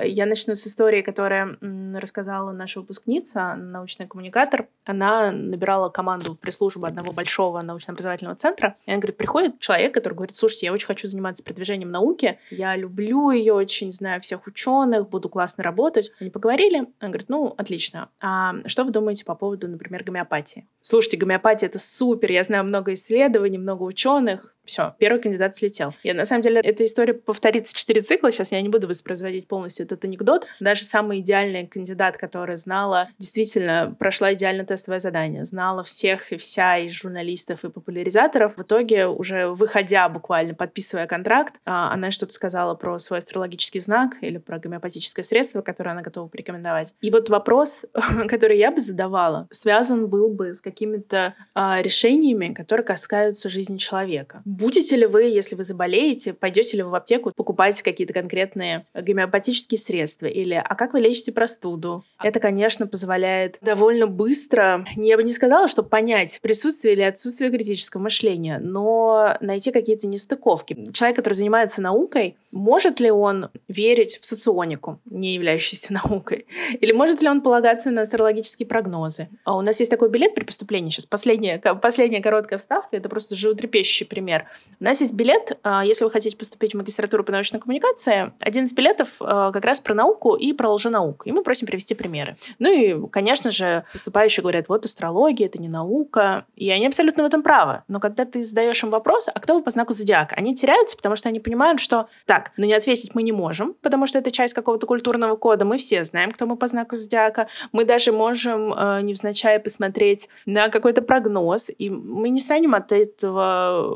Я 0.03 0.25
начну 0.25 0.55
с 0.55 0.65
истории, 0.65 1.01
которая 1.01 1.57
рассказала 1.93 2.51
наша 2.51 2.79
выпускница, 2.79 3.55
научный 3.55 4.07
коммуникатор. 4.07 4.67
Она 4.85 5.31
набирала 5.31 5.89
команду 5.89 6.35
пресс-службы 6.35 6.87
одного 6.87 7.11
большого 7.11 7.61
научно-образовательного 7.61 8.35
центра. 8.35 8.75
И 8.85 8.91
она 8.91 8.99
говорит, 8.99 9.17
приходит 9.17 9.59
человек, 9.59 9.93
который 9.93 10.13
говорит, 10.13 10.35
слушайте, 10.35 10.67
я 10.67 10.73
очень 10.73 10.87
хочу 10.87 11.07
заниматься 11.07 11.43
продвижением 11.43 11.91
науки, 11.91 12.39
я 12.49 12.75
люблю 12.75 13.31
ее 13.31 13.53
очень, 13.53 13.91
знаю 13.91 14.21
всех 14.21 14.47
ученых, 14.47 15.09
буду 15.09 15.29
классно 15.29 15.63
работать. 15.63 16.11
Они 16.19 16.29
поговорили, 16.29 16.87
она 16.99 17.09
говорит, 17.09 17.29
ну, 17.29 17.53
отлично. 17.57 18.09
А 18.19 18.55
что 18.65 18.83
вы 18.83 18.91
думаете 18.91 19.25
по 19.25 19.35
поводу, 19.35 19.67
например, 19.67 20.03
гомеопатии? 20.03 20.67
Слушайте, 20.81 21.17
гомеопатия— 21.17 21.67
это 21.69 21.79
супер, 21.79 22.31
я 22.31 22.43
знаю 22.43 22.63
много 22.63 22.93
исследований, 22.93 23.57
много 23.57 23.83
ученых, 23.83 24.52
все, 24.65 24.95
первый 24.97 25.21
кандидат 25.21 25.55
слетел. 25.55 25.93
И 26.03 26.13
на 26.13 26.25
самом 26.25 26.41
деле 26.41 26.61
эта 26.61 26.85
история 26.85 27.13
повторится 27.13 27.75
четыре 27.75 28.01
цикла. 28.01 28.31
Сейчас 28.31 28.51
я 28.51 28.61
не 28.61 28.69
буду 28.69 28.87
воспроизводить 28.87 29.47
полностью 29.47 29.85
этот 29.85 30.05
анекдот. 30.05 30.47
Даже 30.59 30.83
самый 30.83 31.19
идеальный 31.19 31.67
кандидат, 31.67 32.17
который 32.17 32.55
знала, 32.57 33.09
действительно 33.19 33.95
прошла 33.99 34.33
идеально 34.33 34.65
тестовое 34.65 34.99
задание, 34.99 35.45
знала 35.45 35.83
всех 35.83 36.31
и 36.31 36.37
вся 36.37 36.77
из 36.77 36.91
журналистов 36.91 37.65
и 37.65 37.69
популяризаторов, 37.69 38.57
в 38.57 38.61
итоге 38.61 39.07
уже 39.07 39.47
выходя 39.49 40.07
буквально, 40.07 40.53
подписывая 40.53 41.07
контракт, 41.07 41.55
а, 41.65 41.91
она 41.93 42.11
что-то 42.11 42.33
сказала 42.33 42.75
про 42.75 42.99
свой 42.99 43.19
астрологический 43.19 43.81
знак 43.81 44.17
или 44.21 44.37
про 44.37 44.59
гомеопатическое 44.59 45.23
средство, 45.23 45.61
которое 45.61 45.91
она 45.91 46.01
готова 46.01 46.27
порекомендовать. 46.27 46.93
И 47.01 47.11
вот 47.11 47.29
вопрос, 47.29 47.85
который 48.29 48.57
я 48.57 48.71
бы 48.71 48.79
задавала, 48.79 49.47
связан 49.51 50.07
был 50.07 50.29
бы 50.29 50.53
с 50.53 50.61
какими-то 50.61 51.35
а, 51.53 51.81
решениями, 51.81 52.53
которые 52.53 52.85
касаются 52.85 53.49
жизни 53.49 53.77
человека 53.77 54.41
Будете 54.53 54.95
ли 54.97 55.07
вы, 55.07 55.23
если 55.23 55.55
вы 55.55 55.63
заболеете, 55.63 56.33
пойдете 56.33 56.77
ли 56.77 56.83
вы 56.83 56.91
в 56.91 56.95
аптеку, 56.95 57.31
покупаете 57.35 57.83
какие-то 57.83 58.13
конкретные 58.13 58.85
гомеопатические 58.93 59.79
средства? 59.79 60.27
Или 60.27 60.53
а 60.53 60.75
как 60.75 60.93
вы 60.93 60.99
лечите 60.99 61.31
простуду? 61.31 62.03
Это, 62.21 62.39
конечно, 62.39 62.85
позволяет 62.85 63.57
довольно 63.61 64.05
быстро, 64.05 64.85
я 64.95 65.17
бы 65.17 65.23
не 65.23 65.31
сказала, 65.31 65.67
что 65.67 65.81
понять 65.81 66.39
присутствие 66.43 66.93
или 66.93 67.01
отсутствие 67.01 67.49
критического 67.49 68.01
мышления, 68.03 68.59
но 68.61 69.37
найти 69.41 69.71
какие-то 69.71 70.05
нестыковки. 70.05 70.85
Человек, 70.93 71.15
который 71.15 71.33
занимается 71.33 71.81
наукой, 71.81 72.37
может 72.51 72.99
ли 72.99 73.09
он 73.09 73.49
верить 73.67 74.19
в 74.21 74.25
соционику, 74.25 74.99
не 75.05 75.33
являющуюся 75.33 75.93
наукой? 76.03 76.45
Или 76.79 76.91
может 76.91 77.23
ли 77.23 77.27
он 77.27 77.41
полагаться 77.41 77.89
на 77.89 78.03
астрологические 78.03 78.67
прогнозы? 78.67 79.29
А 79.45 79.57
у 79.57 79.61
нас 79.61 79.79
есть 79.79 79.89
такой 79.89 80.11
билет 80.11 80.35
при 80.35 80.43
поступлении 80.43 80.91
сейчас. 80.91 81.07
Последняя, 81.07 81.57
последняя 81.57 82.21
короткая 82.21 82.59
вставка, 82.59 82.95
это 82.95 83.09
просто 83.09 83.35
животрепещущий 83.35 84.05
пример. 84.05 84.42
У 84.79 84.83
нас 84.83 85.01
есть 85.01 85.13
билет, 85.13 85.57
а, 85.63 85.85
если 85.85 86.03
вы 86.03 86.11
хотите 86.11 86.35
поступить 86.37 86.73
в 86.73 86.77
магистратуру 86.77 87.23
по 87.23 87.31
научной 87.31 87.59
коммуникации, 87.59 88.33
один 88.39 88.65
из 88.65 88.73
билетов 88.73 89.09
а, 89.19 89.51
как 89.51 89.63
раз 89.65 89.79
про 89.79 89.93
науку 89.93 90.35
и 90.35 90.53
про 90.53 90.71
лженауку. 90.73 91.29
И 91.29 91.31
мы 91.31 91.43
просим 91.43 91.67
привести 91.67 91.95
примеры. 91.95 92.35
Ну 92.59 92.71
и, 92.71 93.07
конечно 93.09 93.51
же, 93.51 93.85
поступающие 93.93 94.41
говорят, 94.41 94.69
вот 94.69 94.85
астрология, 94.85 95.47
это 95.47 95.59
не 95.59 95.69
наука. 95.69 96.45
И 96.55 96.69
они 96.69 96.87
абсолютно 96.87 97.23
в 97.23 97.25
этом 97.25 97.43
правы. 97.43 97.83
Но 97.87 97.99
когда 97.99 98.25
ты 98.25 98.43
задаешь 98.43 98.83
им 98.83 98.89
вопрос, 98.89 99.29
а 99.33 99.39
кто 99.39 99.55
вы 99.55 99.63
по 99.63 99.71
знаку 99.71 99.93
зодиака, 99.93 100.35
они 100.35 100.55
теряются, 100.55 100.97
потому 100.97 101.15
что 101.15 101.29
они 101.29 101.39
понимают, 101.39 101.79
что 101.79 102.07
так, 102.25 102.51
но 102.57 102.65
не 102.65 102.73
ответить 102.73 103.15
мы 103.15 103.23
не 103.23 103.31
можем, 103.31 103.75
потому 103.81 104.05
что 104.07 104.19
это 104.19 104.31
часть 104.31 104.53
какого-то 104.53 104.87
культурного 104.87 105.35
кода. 105.35 105.65
Мы 105.65 105.77
все 105.77 106.03
знаем, 106.05 106.31
кто 106.31 106.45
мы 106.45 106.57
по 106.57 106.67
знаку 106.67 106.95
зодиака. 106.95 107.47
Мы 107.71 107.85
даже 107.85 108.11
можем 108.11 108.73
э, 108.73 109.01
невзначай 109.01 109.59
посмотреть 109.59 110.29
на 110.45 110.69
какой-то 110.69 111.01
прогноз, 111.01 111.71
и 111.77 111.89
мы 111.89 112.29
не 112.29 112.39
станем 112.39 112.75
от 112.75 112.91
этого 112.91 113.93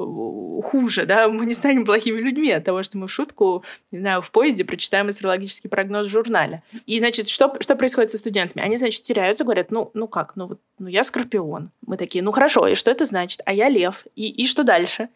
хуже, 0.63 1.05
да, 1.05 1.27
мы 1.27 1.45
не 1.45 1.53
станем 1.53 1.85
плохими 1.85 2.19
людьми 2.19 2.51
от 2.51 2.63
того, 2.63 2.83
что 2.83 2.97
мы 2.97 3.07
в 3.07 3.11
шутку, 3.11 3.63
не 3.91 3.99
знаю, 3.99 4.21
в 4.21 4.31
поезде 4.31 4.65
прочитаем 4.65 5.07
астрологический 5.07 5.69
прогноз 5.69 6.07
в 6.07 6.11
журнале. 6.11 6.63
И, 6.85 6.99
значит, 6.99 7.27
что, 7.27 7.53
что 7.59 7.75
происходит 7.75 8.11
со 8.11 8.17
студентами? 8.17 8.65
Они, 8.65 8.77
значит, 8.77 9.03
теряются, 9.03 9.43
говорят, 9.43 9.71
ну, 9.71 9.91
ну 9.93 10.07
как, 10.07 10.35
ну 10.35 10.47
вот, 10.47 10.59
ну 10.79 10.87
я 10.87 11.03
скорпион. 11.03 11.71
Мы 11.85 11.97
такие, 11.97 12.23
ну 12.23 12.31
хорошо, 12.31 12.67
и 12.67 12.75
что 12.75 12.91
это 12.91 13.05
значит? 13.05 13.41
А 13.45 13.53
я 13.53 13.69
лев. 13.69 14.05
И, 14.15 14.29
и 14.29 14.45
что 14.45 14.63
дальше? 14.63 15.09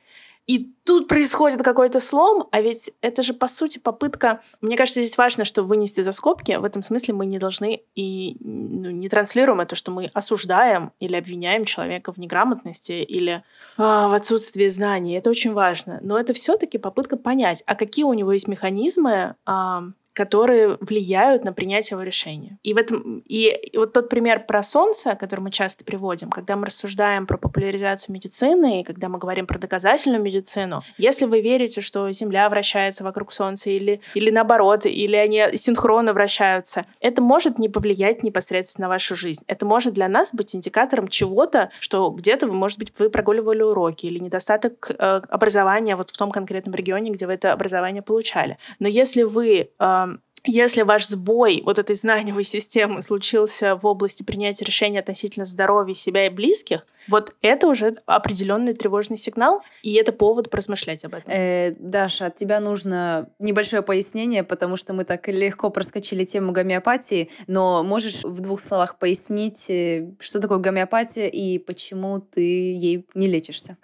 И 0.47 0.73
тут 0.83 1.07
происходит 1.07 1.61
какой-то 1.61 1.99
слом, 1.99 2.47
а 2.51 2.61
ведь 2.61 2.91
это 3.01 3.23
же, 3.23 3.33
по 3.33 3.47
сути, 3.47 3.77
попытка... 3.77 4.41
Мне 4.59 4.75
кажется, 4.75 5.01
здесь 5.01 5.17
важно, 5.17 5.45
что 5.45 5.63
вынести 5.63 6.01
за 6.01 6.11
скобки. 6.11 6.51
В 6.53 6.65
этом 6.65 6.83
смысле 6.83 7.13
мы 7.13 7.25
не 7.25 7.37
должны 7.37 7.83
и 7.95 8.37
ну, 8.39 8.89
не 8.89 9.07
транслируем 9.07 9.61
это, 9.61 9.75
что 9.75 9.91
мы 9.91 10.09
осуждаем 10.13 10.91
или 10.99 11.15
обвиняем 11.15 11.65
человека 11.65 12.11
в 12.11 12.17
неграмотности 12.17 12.93
или 13.03 13.43
а, 13.77 14.07
в 14.07 14.13
отсутствии 14.13 14.67
знаний. 14.67 15.13
Это 15.13 15.29
очень 15.29 15.53
важно. 15.53 15.99
Но 16.01 16.19
это 16.19 16.33
все 16.33 16.57
таки 16.57 16.77
попытка 16.77 17.17
понять, 17.17 17.63
а 17.67 17.75
какие 17.75 18.03
у 18.03 18.13
него 18.13 18.33
есть 18.33 18.47
механизмы, 18.47 19.35
а, 19.45 19.83
которые 20.13 20.77
влияют 20.81 21.43
на 21.43 21.53
принятие 21.53 21.95
его 21.95 22.03
решения. 22.03 22.57
И, 22.63 22.73
в 22.73 22.77
этом, 22.77 23.23
и, 23.25 23.49
и 23.49 23.77
вот 23.77 23.93
тот 23.93 24.09
пример 24.09 24.45
про 24.45 24.61
солнце, 24.63 25.15
который 25.15 25.41
мы 25.41 25.51
часто 25.51 25.83
приводим, 25.83 26.29
когда 26.29 26.55
мы 26.55 26.65
рассуждаем 26.65 27.27
про 27.27 27.37
популяризацию 27.37 28.13
медицины, 28.13 28.81
и 28.81 28.83
когда 28.83 29.09
мы 29.09 29.19
говорим 29.19 29.47
про 29.47 29.57
доказательную 29.57 30.21
медицину, 30.21 30.83
если 30.97 31.25
вы 31.25 31.41
верите, 31.41 31.81
что 31.81 32.11
Земля 32.11 32.49
вращается 32.49 33.03
вокруг 33.03 33.31
Солнца 33.31 33.69
или, 33.69 34.01
или 34.13 34.31
наоборот, 34.31 34.85
или 34.85 35.15
они 35.15 35.55
синхронно 35.55 36.13
вращаются, 36.13 36.85
это 36.99 37.21
может 37.21 37.57
не 37.57 37.69
повлиять 37.69 38.23
непосредственно 38.23 38.81
на 38.81 38.89
вашу 38.89 39.15
жизнь. 39.15 39.43
Это 39.47 39.65
может 39.65 39.93
для 39.93 40.07
нас 40.07 40.29
быть 40.33 40.55
индикатором 40.55 41.07
чего-то, 41.07 41.69
что 41.79 42.09
где-то, 42.09 42.47
может 42.47 42.79
быть, 42.79 42.91
вы 42.97 43.09
прогуливали 43.09 43.61
уроки 43.61 44.07
или 44.07 44.19
недостаток 44.19 44.89
э, 44.89 45.21
образования 45.29 45.95
вот 45.95 46.09
в 46.09 46.17
том 46.17 46.31
конкретном 46.31 46.73
регионе, 46.75 47.11
где 47.11 47.27
вы 47.27 47.33
это 47.33 47.53
образование 47.53 48.01
получали. 48.01 48.57
Но 48.79 48.87
если 48.87 49.23
вы 49.23 49.69
э, 49.77 50.00
если 50.43 50.81
ваш 50.81 51.07
сбой 51.07 51.61
вот 51.63 51.77
этой 51.77 51.95
знаниевой 51.95 52.43
системы 52.43 53.01
случился 53.01 53.75
в 53.75 53.85
области 53.85 54.23
принятия 54.23 54.65
решений 54.65 54.97
относительно 54.97 55.45
здоровья 55.45 55.93
себя 55.93 56.25
и 56.25 56.29
близких, 56.29 56.85
вот 57.07 57.35
это 57.41 57.67
уже 57.67 57.97
определенный 58.05 58.73
тревожный 58.73 59.17
сигнал, 59.17 59.61
и 59.83 59.93
это 59.93 60.11
повод 60.11 60.49
поразмышлять 60.49 61.05
об 61.05 61.13
этом. 61.13 61.31
Э, 61.31 61.75
Даша, 61.77 62.27
от 62.27 62.35
тебя 62.35 62.59
нужно 62.59 63.29
небольшое 63.39 63.81
пояснение, 63.83 64.43
потому 64.43 64.75
что 64.77 64.93
мы 64.93 65.03
так 65.03 65.27
легко 65.27 65.69
проскочили 65.69 66.25
тему 66.25 66.51
гомеопатии, 66.51 67.29
но 67.47 67.83
можешь 67.83 68.23
в 68.23 68.39
двух 68.39 68.59
словах 68.59 68.97
пояснить, 68.97 69.69
э, 69.69 70.11
что 70.19 70.39
такое 70.39 70.57
гомеопатия 70.57 71.27
и 71.27 71.59
почему 71.59 72.19
ты 72.19 72.41
ей 72.41 73.05
не 73.13 73.27
лечишься? 73.27 73.77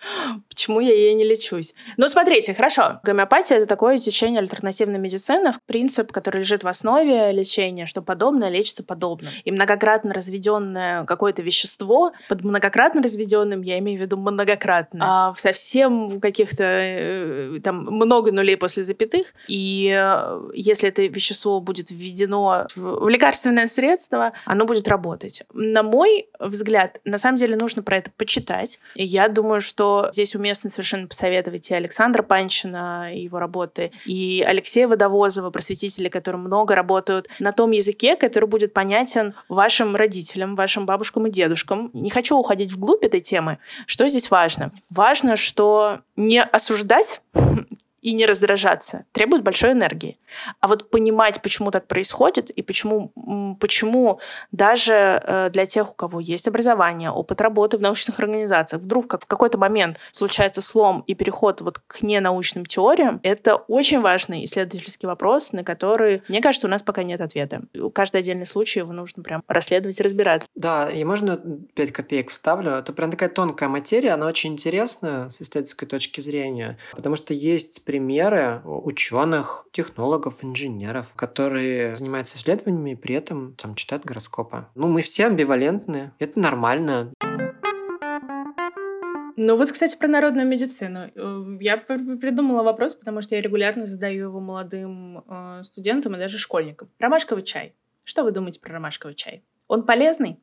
Почему 0.48 0.80
я 0.80 0.92
ей 0.94 1.14
не 1.14 1.24
лечусь? 1.24 1.74
Ну, 1.96 2.08
смотрите, 2.08 2.54
хорошо. 2.54 3.00
Гомеопатия— 3.02 3.56
это 3.58 3.66
такое 3.66 3.98
течение 3.98 4.40
альтернативной 4.40 4.98
медицины, 4.98 5.52
принцип, 5.66 6.12
который 6.12 6.38
лежит 6.38 6.64
в 6.64 6.68
основе 6.68 7.32
лечения, 7.32 7.86
что 7.86 8.02
подобное 8.02 8.48
лечится 8.48 8.82
подобным. 8.82 9.32
И 9.44 9.50
многократно 9.50 10.14
разведенное 10.14 11.04
какое-то 11.04 11.42
вещество, 11.42 12.12
под 12.28 12.44
многократно 12.44 13.02
разведенным 13.02 13.62
я 13.62 13.78
имею 13.78 13.98
в 13.98 14.02
виду 14.02 14.16
многократно, 14.16 15.04
а 15.28 15.34
совсем 15.36 16.20
каких-то 16.20 16.64
э, 16.64 17.60
там 17.62 17.84
много 17.84 18.32
нулей 18.32 18.56
после 18.56 18.82
запятых, 18.82 19.34
и 19.48 19.94
э, 19.96 20.50
если 20.54 20.88
это 20.88 21.02
вещество 21.02 21.60
будет 21.60 21.90
введено 21.90 22.66
в 22.74 23.08
лекарственное 23.08 23.66
средство, 23.66 24.32
оно 24.44 24.64
будет 24.64 24.88
работать. 24.88 25.42
На 25.52 25.82
мой 25.82 26.28
взгляд, 26.38 27.00
на 27.04 27.18
самом 27.18 27.36
деле 27.36 27.56
нужно 27.56 27.82
про 27.82 27.98
это 27.98 28.10
почитать. 28.16 28.78
И 28.94 29.04
я 29.04 29.28
думаю, 29.28 29.60
что 29.60 29.95
здесь 30.12 30.34
уместно 30.34 30.70
совершенно 30.70 31.06
посоветовать 31.06 31.70
и 31.70 31.74
Александра 31.74 32.22
Панчина, 32.22 33.14
и 33.14 33.20
его 33.20 33.38
работы, 33.38 33.92
и 34.04 34.44
Алексея 34.46 34.88
Водовозова, 34.88 35.50
просветители, 35.50 36.08
которые 36.08 36.40
много 36.40 36.74
работают 36.74 37.28
на 37.38 37.52
том 37.52 37.70
языке, 37.70 38.16
который 38.16 38.48
будет 38.48 38.72
понятен 38.72 39.34
вашим 39.48 39.96
родителям, 39.96 40.54
вашим 40.56 40.86
бабушкам 40.86 41.26
и 41.26 41.30
дедушкам. 41.30 41.90
Не 41.92 42.10
хочу 42.10 42.36
уходить 42.36 42.72
вглубь 42.72 43.04
этой 43.04 43.20
темы. 43.20 43.58
Что 43.86 44.08
здесь 44.08 44.30
важно? 44.30 44.72
Важно, 44.90 45.36
что 45.36 46.00
не 46.16 46.42
осуждать 46.42 47.20
и 48.06 48.12
не 48.12 48.24
раздражаться 48.24 49.04
требует 49.10 49.42
большой 49.42 49.72
энергии. 49.72 50.16
А 50.60 50.68
вот 50.68 50.90
понимать, 50.90 51.42
почему 51.42 51.72
так 51.72 51.88
происходит, 51.88 52.50
и 52.50 52.62
почему, 52.62 53.10
почему 53.60 54.20
даже 54.52 54.92
э, 54.94 55.50
для 55.50 55.66
тех, 55.66 55.90
у 55.90 55.94
кого 55.94 56.20
есть 56.20 56.46
образование, 56.46 57.10
опыт 57.10 57.40
работы 57.40 57.78
в 57.78 57.80
научных 57.80 58.20
организациях, 58.20 58.82
вдруг 58.82 59.08
как 59.08 59.22
в 59.22 59.26
какой-то 59.26 59.58
момент 59.58 59.96
случается 60.12 60.62
слом 60.62 61.02
и 61.08 61.14
переход 61.14 61.60
вот 61.62 61.80
к 61.80 62.02
ненаучным 62.02 62.64
теориям, 62.64 63.18
это 63.24 63.56
очень 63.56 64.00
важный 64.00 64.44
исследовательский 64.44 65.08
вопрос, 65.08 65.52
на 65.52 65.64
который, 65.64 66.22
мне 66.28 66.40
кажется, 66.40 66.68
у 66.68 66.70
нас 66.70 66.84
пока 66.84 67.02
нет 67.02 67.20
ответа. 67.20 67.62
Каждый 67.92 68.18
отдельный 68.18 68.46
случай 68.46 68.80
его 68.80 68.92
нужно 68.92 69.24
прям 69.24 69.42
расследовать 69.48 69.98
и 69.98 70.02
разбираться. 70.04 70.48
Да, 70.54 70.88
и 70.88 71.02
можно 71.02 71.40
5 71.74 71.90
копеек 71.90 72.30
вставлю. 72.30 72.70
Это 72.72 72.92
прям 72.92 73.10
такая 73.10 73.30
тонкая 73.30 73.68
материя, 73.68 74.12
она 74.12 74.26
очень 74.26 74.52
интересная 74.52 75.28
с 75.28 75.42
исследовательской 75.42 75.88
точки 75.88 76.20
зрения, 76.20 76.78
потому 76.92 77.16
что 77.16 77.34
есть 77.34 77.84
примеры 77.96 78.60
ученых, 78.64 79.66
технологов, 79.72 80.44
инженеров, 80.44 81.14
которые 81.16 81.96
занимаются 81.96 82.36
исследованиями 82.36 82.90
и 82.90 82.94
при 82.94 83.14
этом 83.14 83.54
там 83.56 83.74
читают 83.74 84.04
гороскопы. 84.04 84.66
Ну, 84.74 84.88
мы 84.88 85.00
все 85.00 85.26
амбивалентны, 85.26 86.12
это 86.18 86.38
нормально. 86.38 87.10
Ну 89.38 89.56
вот, 89.56 89.72
кстати, 89.72 89.96
про 89.96 90.08
народную 90.08 90.46
медицину. 90.46 91.10
Э, 91.14 91.58
я 91.60 91.78
придумала 91.78 92.62
вопрос, 92.62 92.94
потому 92.94 93.22
что 93.22 93.34
я 93.34 93.40
регулярно 93.40 93.86
задаю 93.86 94.28
его 94.28 94.40
молодым 94.40 95.24
э, 95.26 95.62
студентам 95.62 96.16
и 96.16 96.18
даже 96.18 96.36
школьникам. 96.36 96.90
Ромашковый 96.98 97.44
чай. 97.44 97.74
Что 98.04 98.24
вы 98.24 98.30
думаете 98.30 98.60
про 98.60 98.74
ромашковый 98.74 99.14
чай? 99.14 99.42
Он 99.68 99.84
полезный? 99.84 100.38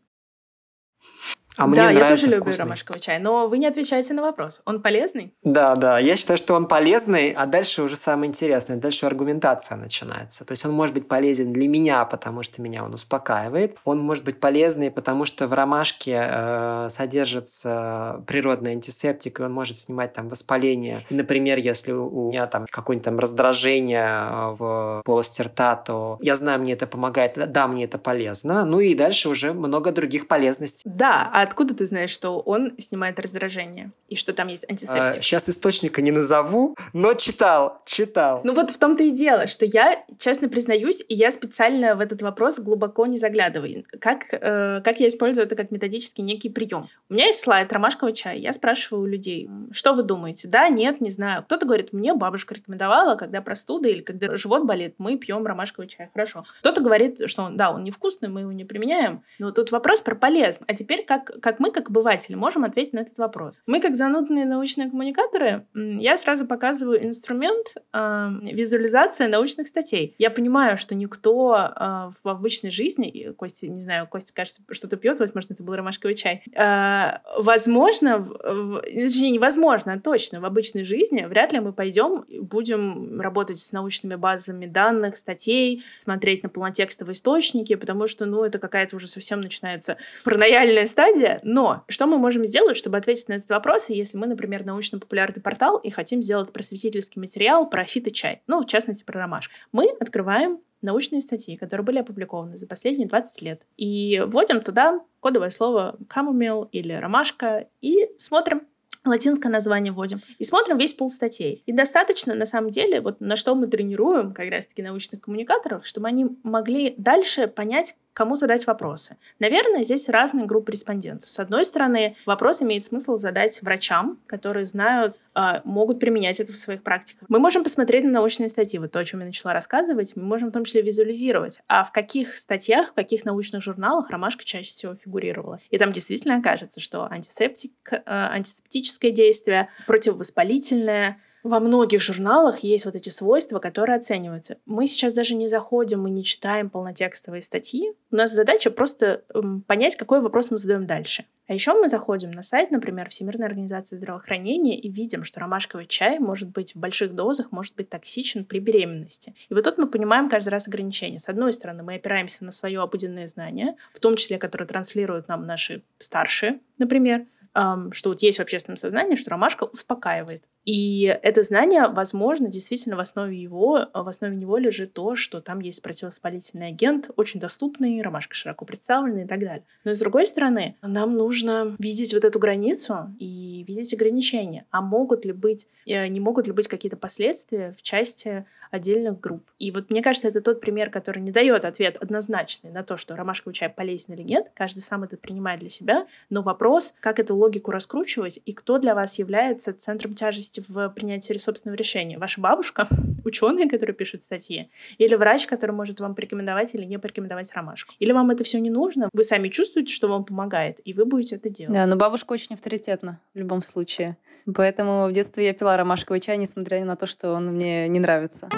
А 1.58 1.68
мне 1.68 1.76
да, 1.76 1.92
я 1.92 2.10
тоже 2.10 2.28
люблю 2.28 2.42
вкусный. 2.42 2.66
ромашковый 2.66 3.00
чай, 3.00 3.20
но 3.20 3.48
вы 3.48 3.58
не 3.60 3.68
отвечаете 3.68 4.14
на 4.14 4.22
вопрос. 4.22 4.62
Он 4.66 4.82
полезный? 4.82 5.34
Да, 5.44 5.76
да. 5.76 6.00
Я 6.00 6.18
считаю, 6.18 6.38
что 6.38 6.56
он 6.56 6.68
полезный, 6.68 7.32
а 7.32 7.46
дальше 7.46 7.84
уже 7.84 7.96
самое 7.96 8.30
интересное. 8.30 8.78
Дальше 8.78 9.06
аргументация 9.06 9.78
начинается. 9.78 10.46
То 10.46 10.54
есть 10.54 10.66
он 10.66 10.72
может 10.72 10.96
быть 10.96 11.08
полезен 11.08 11.54
для 11.54 11.68
меня, 11.68 12.04
потому 12.06 12.44
что 12.44 12.62
меня 12.62 12.84
он 12.84 12.94
успокаивает. 12.94 13.78
Он 13.84 14.00
может 14.00 14.24
быть 14.24 14.40
полезный, 14.40 14.90
потому 14.90 15.26
что 15.26 15.48
в 15.48 15.54
ромашке 15.54 16.28
э, 16.28 16.88
содержится 16.90 18.24
природный 18.26 18.72
антисептик, 18.72 19.40
и 19.40 19.44
он 19.44 19.54
может 19.54 19.78
снимать 19.78 20.14
там 20.14 20.30
воспаление. 20.30 21.02
Например, 21.10 21.60
если 21.60 21.92
у 21.92 22.30
меня 22.30 22.48
там 22.48 22.66
какое-нибудь 22.70 23.06
там 23.06 23.20
раздражение 23.20 24.08
э, 24.08 24.46
в 24.58 25.02
полости 25.06 25.44
рта, 25.44 25.76
то 25.76 26.18
я 26.22 26.36
знаю, 26.36 26.60
мне 26.62 26.74
это 26.74 26.88
помогает. 26.88 27.34
Да, 27.52 27.68
мне 27.68 27.86
это 27.86 28.00
полезно. 28.00 28.66
Ну 28.66 28.80
и 28.80 28.96
дальше 28.96 29.30
уже 29.30 29.54
много 29.54 29.92
других 29.92 30.28
полезностей. 30.28 30.90
Да, 30.90 31.30
а 31.32 31.43
откуда 31.44 31.76
ты 31.76 31.86
знаешь, 31.86 32.10
что 32.10 32.40
он 32.40 32.74
снимает 32.78 33.20
раздражение? 33.20 33.92
И 34.10 34.16
что 34.16 34.34
там 34.34 34.48
есть 34.48 34.70
антисептик? 34.70 35.20
А, 35.20 35.22
сейчас 35.22 35.50
источника 35.50 36.02
не 36.02 36.12
назову, 36.12 36.76
но 36.94 37.14
читал, 37.14 37.82
читал. 37.86 38.42
Ну 38.44 38.54
вот 38.54 38.72
в 38.72 38.78
том-то 38.78 39.04
и 39.04 39.12
дело, 39.12 39.48
что 39.48 39.66
я, 39.66 40.04
честно 40.20 40.50
признаюсь, 40.50 41.04
и 41.08 41.16
я 41.16 41.32
специально 41.32 41.96
в 41.96 42.00
этот 42.00 42.22
вопрос 42.22 42.60
глубоко 42.60 43.06
не 43.06 43.18
заглядываю. 43.18 43.86
Как, 44.00 44.26
э, 44.32 44.82
как 44.84 45.00
я 45.00 45.08
использую 45.08 45.46
это 45.46 45.56
как 45.56 45.72
методический 45.72 46.24
некий 46.24 46.50
прием? 46.50 46.88
У 47.10 47.14
меня 47.14 47.28
есть 47.28 47.42
слайд 47.42 47.72
ромашкового 47.72 48.16
чая. 48.16 48.38
Я 48.38 48.54
спрашиваю 48.54 49.04
у 49.04 49.06
людей, 49.06 49.50
что 49.72 49.94
вы 49.94 50.04
думаете? 50.04 50.48
Да, 50.48 50.70
нет, 50.70 51.02
не 51.02 51.10
знаю. 51.10 51.44
Кто-то 51.44 51.66
говорит, 51.66 51.94
мне 51.94 52.14
бабушка 52.14 52.56
рекомендовала, 52.56 53.16
когда 53.16 53.42
простуда 53.42 53.90
или 53.90 54.02
когда 54.02 54.36
живот 54.36 54.66
болит, 54.66 54.96
мы 54.98 55.18
пьем 55.18 55.46
ромашковый 55.46 55.88
чай. 55.88 56.10
Хорошо. 56.14 56.46
Кто-то 56.60 56.82
говорит, 56.82 57.30
что 57.30 57.44
он, 57.44 57.58
да, 57.58 57.72
он 57.72 57.84
невкусный, 57.84 58.30
мы 58.30 58.42
его 58.42 58.52
не 58.52 58.66
применяем. 58.66 59.24
Но 59.40 59.52
тут 59.52 59.72
вопрос 59.72 60.02
про 60.02 60.16
полезно. 60.16 60.66
А 60.68 60.74
теперь 60.74 61.06
как, 61.06 61.33
как 61.42 61.60
мы, 61.60 61.72
как 61.72 61.90
обыватели, 61.90 62.36
можем 62.36 62.64
ответить 62.64 62.94
на 62.94 63.00
этот 63.00 63.18
вопрос? 63.18 63.62
Мы, 63.66 63.80
как 63.80 63.96
занудные 63.96 64.46
научные 64.46 64.90
коммуникаторы, 64.90 65.66
я 65.74 66.18
сразу 66.18 66.46
показываю 66.46 67.06
инструмент 67.06 67.76
э, 67.94 68.30
визуализация 68.44 69.28
научных 69.28 69.68
статей. 69.68 70.16
Я 70.18 70.30
понимаю, 70.30 70.78
что 70.78 70.96
никто 70.96 71.56
э, 71.56 72.12
в 72.24 72.30
обычной 72.30 72.72
жизни, 72.72 73.34
Костя, 73.38 73.68
не 73.68 73.80
знаю, 73.80 74.08
Костя, 74.08 74.34
кажется, 74.34 74.62
что-то 74.72 74.98
пьет, 74.98 75.20
возможно, 75.20 75.54
это 75.54 75.64
был 75.64 75.76
ромашковый 75.76 76.16
чай. 76.16 76.44
Э, 76.56 77.20
возможно, 77.38 78.20
в, 78.20 78.82
точнее, 78.82 79.32
невозможно, 79.32 79.94
а 79.94 80.00
точно, 80.00 80.40
в 80.40 80.46
обычной 80.46 80.84
жизни 80.84 81.26
вряд 81.26 81.54
ли 81.54 81.60
мы 81.60 81.74
пойдем, 81.74 82.26
будем 82.42 83.20
работать 83.20 83.60
с 83.60 83.72
научными 83.72 84.16
базами 84.16 84.66
данных, 84.66 85.18
статей, 85.18 85.84
смотреть 85.94 86.44
на 86.44 86.50
полнотекстовые 86.50 87.14
источники, 87.14 87.76
потому 87.76 88.08
что, 88.08 88.26
ну, 88.26 88.44
это 88.44 88.60
какая-то 88.60 88.96
уже 88.96 89.08
совсем 89.08 89.42
начинается 89.42 89.98
паранояльная 90.24 90.88
стадия, 90.88 91.23
но 91.44 91.84
что 91.88 92.08
мы 92.08 92.18
можем 92.18 92.46
сделать, 92.46 92.78
чтобы 92.78 92.98
ответить 92.98 93.30
на 93.30 93.34
этот 93.34 93.50
вопрос, 93.50 93.90
если 93.90 94.18
мы, 94.18 94.28
например, 94.28 94.66
научно-популярный 94.66 95.42
портал 95.42 95.78
и 95.78 95.90
хотим 95.90 96.22
сделать 96.22 96.52
просветительский 96.52 97.20
материал 97.20 97.70
про 97.70 97.86
фиточай, 97.86 98.42
ну, 98.48 98.62
в 98.62 98.68
частности, 98.68 99.04
про 99.04 99.20
ромашку? 99.20 99.54
Мы 99.72 99.90
открываем 100.00 100.60
научные 100.82 101.22
статьи, 101.22 101.56
которые 101.56 101.86
были 101.86 102.00
опубликованы 102.00 102.58
за 102.58 102.68
последние 102.68 103.08
20 103.08 103.42
лет. 103.42 103.62
И 103.78 104.22
вводим 104.26 104.62
туда 104.62 105.00
кодовое 105.20 105.50
слово 105.50 105.98
«камомил» 106.08 106.64
или 106.72 106.94
«ромашка» 106.94 107.68
и 107.82 108.10
смотрим, 108.18 108.64
латинское 109.06 109.52
название 109.52 109.92
вводим. 109.92 110.22
И 110.38 110.44
смотрим 110.44 110.78
весь 110.78 110.94
пул 110.94 111.10
статей. 111.10 111.64
И 111.66 111.74
достаточно, 111.74 112.36
на 112.36 112.46
самом 112.46 112.70
деле, 112.70 113.02
вот 113.02 113.20
на 113.20 113.36
что 113.36 113.56
мы 113.56 113.68
тренируем 113.68 114.34
как 114.34 114.50
раз-таки 114.50 114.82
научных 114.82 115.22
коммуникаторов, 115.22 115.86
чтобы 115.86 116.08
они 116.08 116.28
могли 116.44 116.96
дальше 116.98 117.48
понять, 117.48 117.96
кому 118.14 118.36
задать 118.36 118.66
вопросы. 118.68 119.18
Наверное, 119.40 119.84
здесь 119.84 120.08
разные 120.10 120.46
группы 120.46 120.72
респондентов. 120.72 121.30
С 121.30 121.40
одной 121.40 121.66
стороны, 121.66 122.16
вопрос 122.26 122.62
имеет 122.62 122.84
смысл 122.86 123.18
задать 123.18 123.62
врачам, 123.62 124.20
которые 124.28 124.66
знают, 124.66 125.20
э, 125.36 125.62
могут 125.64 126.00
применять 126.00 126.40
это 126.40 126.54
в 126.54 126.58
своих 126.58 126.84
практиках. 126.84 127.28
Мы 127.30 127.40
можем 127.40 127.64
посмотреть 127.64 128.04
на 128.06 128.12
научные 128.12 128.50
статьи, 128.50 128.80
вот 128.80 128.92
то, 128.92 129.00
о 129.00 129.06
чем 129.06 129.20
я 129.22 129.26
начала 129.26 129.54
рассказывать, 129.54 130.16
мы 130.16 130.24
можем 130.24 130.50
в 130.50 130.52
том 130.52 130.66
числе 130.66 130.82
визуализировать, 130.82 131.60
а 131.68 131.84
в 131.84 131.92
каких 131.92 132.38
статьях, 132.38 132.92
в 132.92 132.94
каких 132.94 133.26
научных 133.26 133.64
журналах 133.64 134.10
ромашка 134.10 134.44
чаще 134.44 134.70
всего 134.70 134.96
фигурировала. 134.96 135.60
И 135.70 135.78
там 135.78 135.92
действительно 135.92 136.38
окажется, 136.38 136.80
что 136.80 137.12
антисептик, 137.12 137.74
э, 137.92 138.02
антисептическое 138.06 139.12
действие, 139.12 139.70
противовоспалительное, 139.88 141.18
во 141.44 141.60
многих 141.60 142.02
журналах 142.02 142.60
есть 142.60 142.86
вот 142.86 142.96
эти 142.96 143.10
свойства, 143.10 143.60
которые 143.60 143.98
оцениваются. 143.98 144.58
Мы 144.66 144.88
сейчас 144.88 145.12
даже 145.12 145.36
не 145.36 145.48
заходим, 145.48 146.02
мы 146.02 146.10
не 146.10 146.24
читаем 146.24 146.70
полнотекстовые 146.70 147.42
статьи. 147.42 147.92
У 148.12 148.16
нас 148.16 148.32
задача 148.32 148.72
просто 148.72 149.24
эм, 149.34 149.62
понять, 149.62 149.98
какой 149.98 150.22
вопрос 150.22 150.52
мы 150.52 150.58
задаем 150.58 150.88
дальше. 150.88 151.26
А 151.48 151.54
еще 151.54 151.74
мы 151.74 151.90
заходим 151.90 152.32
на 152.32 152.44
сайт, 152.44 152.72
например, 152.72 153.10
Всемирной 153.10 153.46
организации 153.46 153.98
здравоохранения 153.98 154.80
и 154.80 154.90
видим, 154.90 155.26
что 155.26 155.42
ромашковый 155.42 155.86
чай 155.86 156.18
может 156.18 156.50
быть 156.50 156.74
в 156.74 156.80
больших 156.80 157.14
дозах, 157.14 157.52
может 157.52 157.76
быть 157.76 157.90
токсичен 157.90 158.46
при 158.46 158.60
беременности. 158.60 159.36
И 159.50 159.54
вот 159.54 159.66
тут 159.66 159.78
мы 159.78 159.88
понимаем 159.88 160.30
каждый 160.30 160.50
раз 160.50 160.70
ограничения. 160.70 161.20
С 161.20 161.28
одной 161.28 161.52
стороны, 161.52 161.84
мы 161.84 161.96
опираемся 161.96 162.46
на 162.46 162.54
свое 162.54 162.80
обыденное 162.80 163.28
знание, 163.28 163.76
в 163.94 164.00
том 164.00 164.16
числе, 164.16 164.38
которое 164.38 164.66
транслируют 164.66 165.28
нам 165.28 165.46
наши 165.46 165.84
старшие, 165.98 166.62
например, 166.78 167.26
что 167.54 168.10
вот 168.10 168.20
есть 168.20 168.40
в 168.40 168.42
общественном 168.42 168.78
сознании, 168.78 169.16
что 169.16 169.30
ромашка 169.30 169.66
успокаивает. 169.66 170.44
И 170.66 171.04
это 171.22 171.44
знание, 171.44 171.88
возможно, 171.90 172.48
действительно 172.48 172.96
в 172.96 173.02
основе 173.02 173.38
его, 173.40 173.88
в 173.94 174.08
основе 174.08 174.36
него 174.36 174.58
лежит 174.58 174.94
то, 174.94 175.16
что 175.16 175.42
там 175.42 175.60
есть 175.60 175.82
противовоспалительный 175.82 176.70
агент, 176.70 177.10
очень 177.18 177.40
доступный, 177.40 178.02
ромашка 178.02 178.34
широко 178.34 178.64
представленный 178.64 179.26
и 179.26 179.28
так 179.28 179.42
далее. 179.42 179.66
Но 179.84 179.94
с 179.94 180.00
другой 180.00 180.26
стороны, 180.26 180.78
нам 180.82 181.16
нужно 181.16 181.76
видеть 181.80 182.14
вот 182.14 182.24
эту 182.24 182.40
границу 182.40 183.14
и 183.20 183.66
видеть 183.68 183.94
ограничения. 183.94 184.66
А 184.72 184.82
могут 184.82 185.26
ли 185.26 185.34
быть, 185.34 185.68
э, 185.86 186.08
не 186.08 186.22
могут 186.22 186.48
ли 186.48 186.54
быть 186.54 186.70
какие-то 186.70 186.98
последствия 186.98 187.76
в 187.78 187.82
части 187.82 188.46
отдельных 188.74 189.20
групп. 189.20 189.44
И 189.60 189.72
вот 189.72 189.92
мне 189.92 190.02
кажется, 190.02 190.28
это 190.28 190.42
тот 190.42 190.60
пример, 190.60 190.90
который 190.90 191.20
не 191.20 191.32
дает 191.32 191.64
ответ 191.64 191.98
однозначный 191.98 192.72
на 192.72 192.84
то, 192.84 192.98
что 192.98 193.16
ромашковый 193.16 193.54
чай 193.54 193.70
полезен 193.70 194.16
или 194.16 194.24
нет. 194.24 194.52
Каждый 194.56 194.82
сам 194.82 195.04
это 195.04 195.16
принимает 195.16 195.60
для 195.60 195.70
себя. 195.70 196.08
Но 196.32 196.42
вопрос, 196.42 196.96
как 197.00 197.20
эту 197.20 197.36
логику 197.36 197.72
раскручивать 197.72 198.40
и 198.46 198.52
кто 198.52 198.80
для 198.80 198.96
вас 198.96 199.20
является 199.20 199.74
центром 199.74 200.16
тяжести 200.16 200.64
в 200.68 200.90
принятии 200.90 201.38
собственного 201.38 201.78
решения. 201.78 202.18
Ваша 202.18 202.42
бабушка, 202.42 202.88
ученые, 203.26 203.70
которые 203.70 203.96
пишут 203.96 204.24
статьи, 204.24 204.70
или 204.98 205.14
врач, 205.16 205.46
который 205.46 205.72
может 205.72 206.00
вам 206.00 206.16
порекомендовать 206.16 206.74
или 206.74 206.86
не 206.86 206.98
порекомендовать 206.98 207.54
ромашку. 207.54 207.94
Или 208.00 208.12
вам 208.12 208.32
это 208.32 208.44
все 208.44 208.60
не 208.60 208.72
нужно, 208.72 209.10
вы 209.14 209.24
сами 209.24 209.50
чувствуете, 209.50 209.94
что 209.94 210.08
вам 210.08 210.26
помогает, 210.26 210.80
и 210.84 210.94
вы 210.94 211.06
будете 211.06 211.36
это 211.36 211.50
делать. 211.50 211.74
Да, 211.74 211.86
но 211.86 211.96
бабушка 211.96 212.34
очень 212.34 212.56
авторитетна 212.56 213.20
в 213.36 213.38
любом 213.38 213.62
случае. 213.62 214.18
Поэтому 214.52 215.08
в 215.08 215.12
детстве 215.12 215.48
я 215.48 215.54
пила 215.54 215.78
ромашковый 215.78 216.20
чай, 216.20 216.38
несмотря 216.38 216.84
на 216.84 216.96
то, 216.96 217.08
что 217.08 217.34
он 217.34 217.48
мне 217.48 217.88
не 217.88 218.00
нравится. 218.00 218.50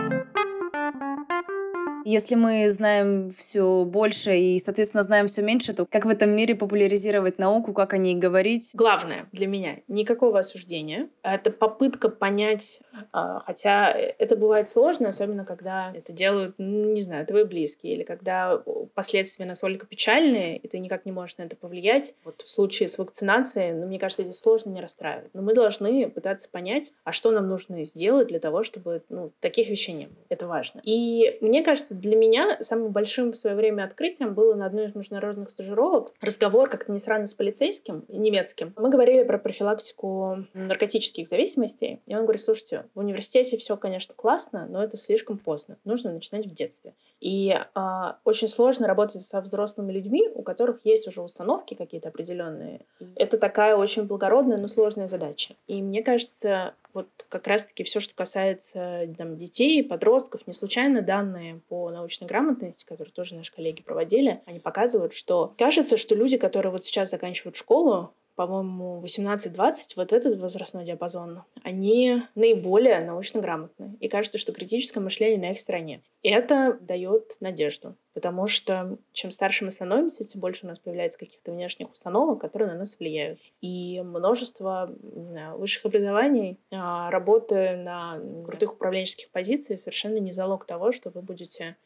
Если 2.05 2.35
мы 2.35 2.69
знаем 2.69 3.33
все 3.35 3.83
больше 3.83 4.37
и, 4.37 4.59
соответственно, 4.59 5.01
знаем 5.01 5.25
все 5.25 5.41
меньше, 5.41 5.73
то 5.73 5.87
как 5.87 6.05
в 6.05 6.09
этом 6.09 6.29
мире 6.29 6.53
популяризировать 6.53 7.39
науку, 7.39 7.73
как 7.73 7.93
о 7.93 7.97
ней 7.97 8.13
говорить? 8.13 8.69
Главное 8.75 9.27
для 9.31 9.47
меня— 9.47 9.77
никакого 9.87 10.37
осуждения. 10.37 11.09
Это 11.23 11.49
попытка 11.49 12.09
понять, 12.09 12.79
а, 13.11 13.39
хотя 13.39 13.91
это 13.91 14.35
бывает 14.35 14.69
сложно, 14.69 15.09
особенно 15.09 15.45
когда 15.45 15.91
это 15.95 16.13
делают, 16.13 16.53
не 16.59 17.01
знаю, 17.01 17.25
твои 17.25 17.43
близкие, 17.43 17.95
или 17.95 18.03
когда 18.03 18.61
последствия 18.93 19.45
настолько 19.45 19.87
печальные, 19.87 20.57
и 20.57 20.67
ты 20.67 20.77
никак 20.77 21.07
не 21.07 21.11
можешь 21.11 21.37
на 21.37 21.43
это 21.43 21.55
повлиять. 21.55 22.13
Вот 22.23 22.43
в 22.43 22.47
случае 22.47 22.87
с 22.87 22.99
вакцинацией, 22.99 23.73
ну, 23.73 23.87
мне 23.87 23.97
кажется, 23.97 24.21
здесь 24.21 24.39
сложно 24.39 24.69
не 24.69 24.81
расстраиваться. 24.81 25.31
Но 25.33 25.41
мы 25.41 25.55
должны 25.55 26.07
пытаться 26.11 26.51
понять, 26.51 26.91
а 27.03 27.11
что 27.13 27.31
нам 27.31 27.49
нужно 27.49 27.83
сделать 27.85 28.27
для 28.27 28.39
того, 28.39 28.61
чтобы 28.61 29.01
ну, 29.09 29.31
таких 29.39 29.69
вещей 29.69 29.93
не 29.93 30.05
было. 30.05 30.17
Это 30.29 30.45
важно. 30.45 30.81
И 30.83 31.39
мне 31.41 31.63
кажется, 31.63 31.94
для 31.99 32.15
меня 32.15 32.57
самым 32.61 32.91
большим 32.91 33.31
в 33.31 33.37
свое 33.37 33.55
время 33.55 33.83
открытием 33.83 34.33
было 34.33 34.53
на 34.55 34.65
одной 34.65 34.87
из 34.87 34.95
международных 34.95 35.49
стажировок 35.49 36.13
разговор, 36.21 36.69
как-то 36.69 36.91
не 36.91 36.99
сразу 36.99 37.27
с 37.27 37.33
полицейским, 37.33 38.05
немецким. 38.07 38.73
Мы 38.77 38.89
говорили 38.89 39.23
про 39.23 39.37
профилактику 39.37 40.45
наркотических 40.53 41.27
зависимостей, 41.27 42.01
и 42.05 42.15
он 42.15 42.23
говорит, 42.23 42.41
слушайте, 42.41 42.85
в 42.93 42.99
университете 42.99 43.57
все, 43.57 43.77
конечно, 43.77 44.13
классно, 44.13 44.67
но 44.69 44.83
это 44.83 44.97
слишком 44.97 45.37
поздно, 45.37 45.77
нужно 45.83 46.11
начинать 46.11 46.45
в 46.45 46.53
детстве. 46.53 46.93
И 47.19 47.49
э, 47.49 47.81
очень 48.23 48.47
сложно 48.47 48.87
работать 48.87 49.21
со 49.21 49.41
взрослыми 49.41 49.91
людьми, 49.91 50.29
у 50.33 50.43
которых 50.43 50.81
есть 50.83 51.07
уже 51.07 51.21
установки 51.21 51.73
какие-то 51.73 52.09
определенные. 52.09 52.81
Это 53.15 53.37
такая 53.37 53.75
очень 53.75 54.03
благородная, 54.03 54.57
но 54.57 54.67
сложная 54.67 55.07
задача. 55.07 55.55
И 55.67 55.81
мне 55.81 56.03
кажется, 56.03 56.73
вот 56.95 57.09
как 57.29 57.45
раз-таки 57.45 57.83
все, 57.83 57.99
что 57.99 58.15
касается 58.15 59.13
там, 59.17 59.37
детей, 59.37 59.83
подростков, 59.83 60.47
не 60.47 60.53
случайно 60.53 61.01
данные 61.01 61.61
по 61.67 61.91
научной 61.91 62.25
грамотности, 62.25 62.85
которые 62.85 63.11
тоже 63.11 63.35
наши 63.35 63.53
коллеги 63.53 63.83
проводили, 63.83 64.41
они 64.45 64.59
показывают, 64.59 65.13
что 65.13 65.53
кажется, 65.57 65.97
что 65.97 66.15
люди, 66.15 66.37
которые 66.37 66.71
вот 66.71 66.85
сейчас 66.85 67.11
заканчивают 67.11 67.57
школу, 67.57 68.13
по-моему, 68.35 69.01
18-20, 69.03 69.75
вот 69.95 70.13
этот 70.13 70.39
возрастной 70.39 70.85
диапазон, 70.85 71.43
они 71.63 72.23
наиболее 72.35 72.99
научно 73.01 73.41
грамотны. 73.41 73.95
И 73.99 74.07
кажется, 74.07 74.37
что 74.37 74.51
критическое 74.51 74.99
мышление 74.99 75.39
на 75.39 75.51
их 75.51 75.59
стороне. 75.59 76.01
И 76.21 76.29
это 76.29 76.77
дает 76.81 77.33
надежду, 77.39 77.95
потому 78.13 78.47
что 78.47 78.97
чем 79.13 79.31
старше 79.31 79.63
мы 79.63 79.71
становимся, 79.71 80.25
тем 80.25 80.41
больше 80.41 80.65
у 80.65 80.67
нас 80.67 80.79
появляется 80.79 81.19
каких-то 81.19 81.51
внешних 81.51 81.91
установок, 81.91 82.41
которые 82.41 82.71
на 82.71 82.79
нас 82.79 82.99
влияют. 82.99 83.39
И 83.61 84.01
множество 84.01 84.93
не 85.01 85.29
знаю, 85.29 85.57
высших 85.57 85.85
образований, 85.85 86.57
а, 86.71 87.09
работы 87.11 87.77
на 87.77 88.19
крутых 88.45 88.73
управленческих 88.73 89.29
позициях 89.29 89.79
совершенно 89.79 90.17
не 90.17 90.31
залог 90.31 90.65
того, 90.65 90.91
что 90.91 91.09
вы 91.09 91.21
будете 91.21 91.77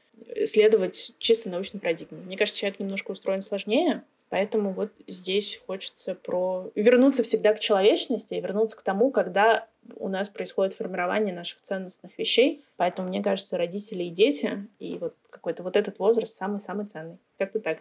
следовать 0.45 1.13
чисто 1.19 1.49
научной 1.49 1.79
парадигме. 1.79 2.19
Мне 2.19 2.37
кажется, 2.37 2.59
человек 2.59 2.79
немножко 2.79 3.11
устроен 3.11 3.41
сложнее, 3.41 4.03
Поэтому 4.29 4.73
вот 4.73 4.91
здесь 5.07 5.59
хочется 5.65 6.13
про 6.13 6.69
вернуться 6.75 7.23
всегда 7.23 7.53
к 7.53 7.59
человечности 7.59 8.35
и 8.35 8.41
вернуться 8.41 8.77
к 8.77 8.83
тому, 8.83 9.09
когда 9.09 9.67
у 9.95 10.07
нас 10.07 10.29
происходит 10.29 10.73
формирование 10.73 11.33
наших 11.33 11.61
ценностных 11.61 12.17
вещей. 12.17 12.63
Поэтому, 12.77 13.07
мне 13.07 13.23
кажется, 13.23 13.57
родители 13.57 14.03
и 14.03 14.11
дети, 14.11 14.67
и 14.77 14.97
вот 14.99 15.15
какой-то 15.29 15.63
вот 15.63 15.75
этот 15.75 15.97
возраст 15.97 16.33
самый-самый 16.35 16.85
ценный. 16.85 17.17
Как-то 17.39 17.59
так. 17.59 17.79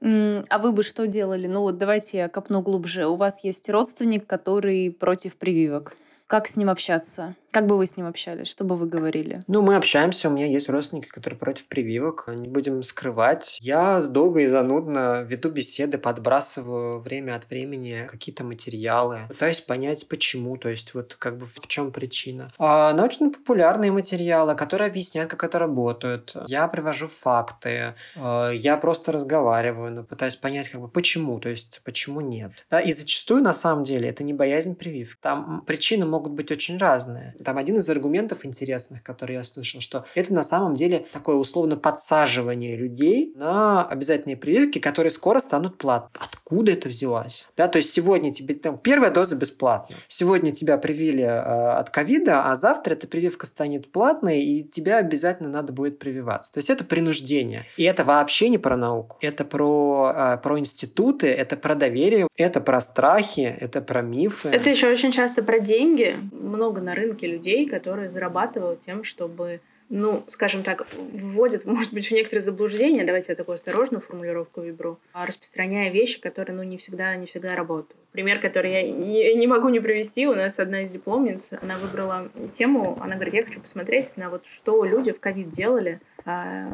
А 0.00 0.58
вы 0.58 0.72
бы 0.72 0.82
что 0.82 1.06
делали? 1.06 1.46
Ну 1.46 1.60
вот 1.60 1.78
давайте 1.78 2.18
я 2.18 2.28
копну 2.28 2.60
глубже. 2.60 3.06
У 3.06 3.14
вас 3.14 3.44
есть 3.44 3.70
родственник, 3.70 4.26
который 4.26 4.90
против 4.90 5.36
прививок. 5.36 5.96
Как 6.32 6.46
с 6.46 6.56
ним 6.56 6.70
общаться? 6.70 7.34
Как 7.50 7.66
бы 7.66 7.76
вы 7.76 7.84
с 7.84 7.98
ним 7.98 8.06
общались? 8.06 8.48
Что 8.48 8.64
бы 8.64 8.76
вы 8.76 8.86
говорили? 8.86 9.42
Ну, 9.46 9.60
мы 9.60 9.76
общаемся, 9.76 10.30
у 10.30 10.32
меня 10.32 10.46
есть 10.46 10.70
родственники, 10.70 11.08
которые 11.08 11.38
против 11.38 11.68
прививок. 11.68 12.24
Не 12.34 12.48
будем 12.48 12.82
скрывать. 12.82 13.58
Я 13.60 14.00
долго 14.00 14.40
и 14.40 14.46
занудно 14.46 15.20
веду 15.20 15.50
беседы, 15.50 15.98
подбрасываю 15.98 17.00
время 17.00 17.36
от 17.36 17.50
времени 17.50 18.06
какие-то 18.10 18.42
материалы. 18.42 19.26
Пытаюсь 19.28 19.60
понять, 19.60 20.08
почему, 20.08 20.56
то 20.56 20.70
есть 20.70 20.94
вот 20.94 21.16
как 21.18 21.36
бы 21.36 21.44
в 21.44 21.66
чем 21.66 21.92
причина. 21.92 22.50
А 22.56 22.94
научно-популярные 22.94 23.92
материалы, 23.92 24.54
которые 24.54 24.88
объясняют, 24.88 25.30
как 25.30 25.44
это 25.44 25.58
работает. 25.58 26.34
Я 26.46 26.66
привожу 26.68 27.06
факты, 27.06 27.96
а, 28.16 28.50
я 28.50 28.78
просто 28.78 29.12
разговариваю, 29.12 29.92
но 29.92 30.04
пытаюсь 30.04 30.36
понять, 30.36 30.70
как 30.70 30.80
бы 30.80 30.88
почему, 30.88 31.38
то 31.38 31.50
есть 31.50 31.82
почему 31.84 32.22
нет. 32.22 32.64
Да, 32.70 32.80
и 32.80 32.92
зачастую, 32.92 33.42
на 33.42 33.52
самом 33.52 33.84
деле, 33.84 34.08
это 34.08 34.24
не 34.24 34.32
боязнь 34.32 34.74
прививки. 34.74 35.18
Там 35.20 35.62
причины 35.66 36.06
могут 36.06 36.21
быть 36.30 36.50
очень 36.50 36.78
разные. 36.78 37.34
Там 37.44 37.58
один 37.58 37.76
из 37.76 37.88
аргументов 37.88 38.44
интересных, 38.44 39.02
который 39.02 39.34
я 39.34 39.42
слышал, 39.42 39.80
что 39.80 40.04
это 40.14 40.32
на 40.32 40.42
самом 40.42 40.74
деле 40.74 41.06
такое 41.12 41.36
условно 41.36 41.76
подсаживание 41.76 42.76
людей 42.76 43.32
на 43.34 43.84
обязательные 43.84 44.36
прививки, 44.36 44.78
которые 44.78 45.10
скоро 45.10 45.40
станут 45.40 45.78
платными. 45.78 46.12
Откуда 46.24 46.72
это 46.72 46.88
взялось? 46.88 47.48
Да, 47.56 47.68
то 47.68 47.78
есть 47.78 47.90
сегодня 47.90 48.32
тебе 48.32 48.54
там 48.54 48.78
первая 48.78 49.10
доза 49.10 49.36
бесплатная. 49.36 49.98
Сегодня 50.08 50.52
тебя 50.52 50.78
привили 50.78 51.24
э, 51.24 51.28
от 51.28 51.90
ковида, 51.90 52.50
а 52.50 52.54
завтра 52.54 52.92
эта 52.92 53.06
прививка 53.06 53.46
станет 53.46 53.90
платной, 53.90 54.42
и 54.42 54.64
тебя 54.64 54.98
обязательно 54.98 55.48
надо 55.48 55.72
будет 55.72 55.98
прививаться. 55.98 56.52
То 56.52 56.58
есть 56.58 56.70
это 56.70 56.84
принуждение. 56.84 57.66
И 57.76 57.84
это 57.84 58.04
вообще 58.04 58.48
не 58.48 58.58
про 58.58 58.76
науку. 58.76 59.16
Это 59.20 59.44
про, 59.44 60.12
э, 60.14 60.36
про 60.42 60.58
институты, 60.58 61.28
это 61.28 61.56
про 61.56 61.74
доверие, 61.74 62.28
это 62.36 62.60
про 62.60 62.80
страхи, 62.80 63.56
это 63.60 63.80
про 63.80 64.02
мифы. 64.02 64.48
Это 64.48 64.70
еще 64.70 64.88
очень 64.88 65.12
часто 65.12 65.42
про 65.42 65.58
деньги. 65.58 66.11
Много 66.32 66.80
на 66.80 66.94
рынке 66.94 67.26
людей, 67.26 67.68
которые 67.68 68.08
зарабатывают 68.08 68.80
тем, 68.80 69.04
чтобы 69.04 69.60
ну, 69.94 70.24
скажем 70.26 70.62
так, 70.62 70.86
вводят, 70.96 71.64
может 71.66 71.92
быть, 71.92 72.08
в 72.08 72.12
некоторые 72.12 72.42
заблуждения, 72.42 73.04
давайте 73.04 73.32
я 73.32 73.36
такую 73.36 73.56
осторожную 73.56 74.00
формулировку 74.00 74.62
выберу, 74.62 74.98
а 75.12 75.26
распространяя 75.26 75.90
вещи, 75.90 76.18
которые, 76.18 76.56
ну, 76.56 76.62
не 76.62 76.78
всегда, 76.78 77.14
не 77.14 77.26
всегда 77.26 77.54
работают. 77.54 78.01
Пример, 78.12 78.40
который 78.40 78.72
я 78.72 78.82
не, 78.82 79.34
не 79.34 79.46
могу 79.46 79.70
не 79.70 79.80
привести, 79.80 80.26
у 80.26 80.34
нас 80.34 80.58
одна 80.58 80.82
из 80.82 80.90
дипломниц, 80.90 81.50
она 81.62 81.78
выбрала 81.78 82.28
тему, 82.54 82.98
она 83.00 83.14
говорит, 83.14 83.34
я 83.34 83.44
хочу 83.44 83.60
посмотреть 83.60 84.16
на 84.18 84.28
вот 84.28 84.46
что 84.46 84.84
люди 84.84 85.12
в 85.12 85.20
ковид 85.20 85.50
делали, 85.50 86.00
а, 86.24 86.68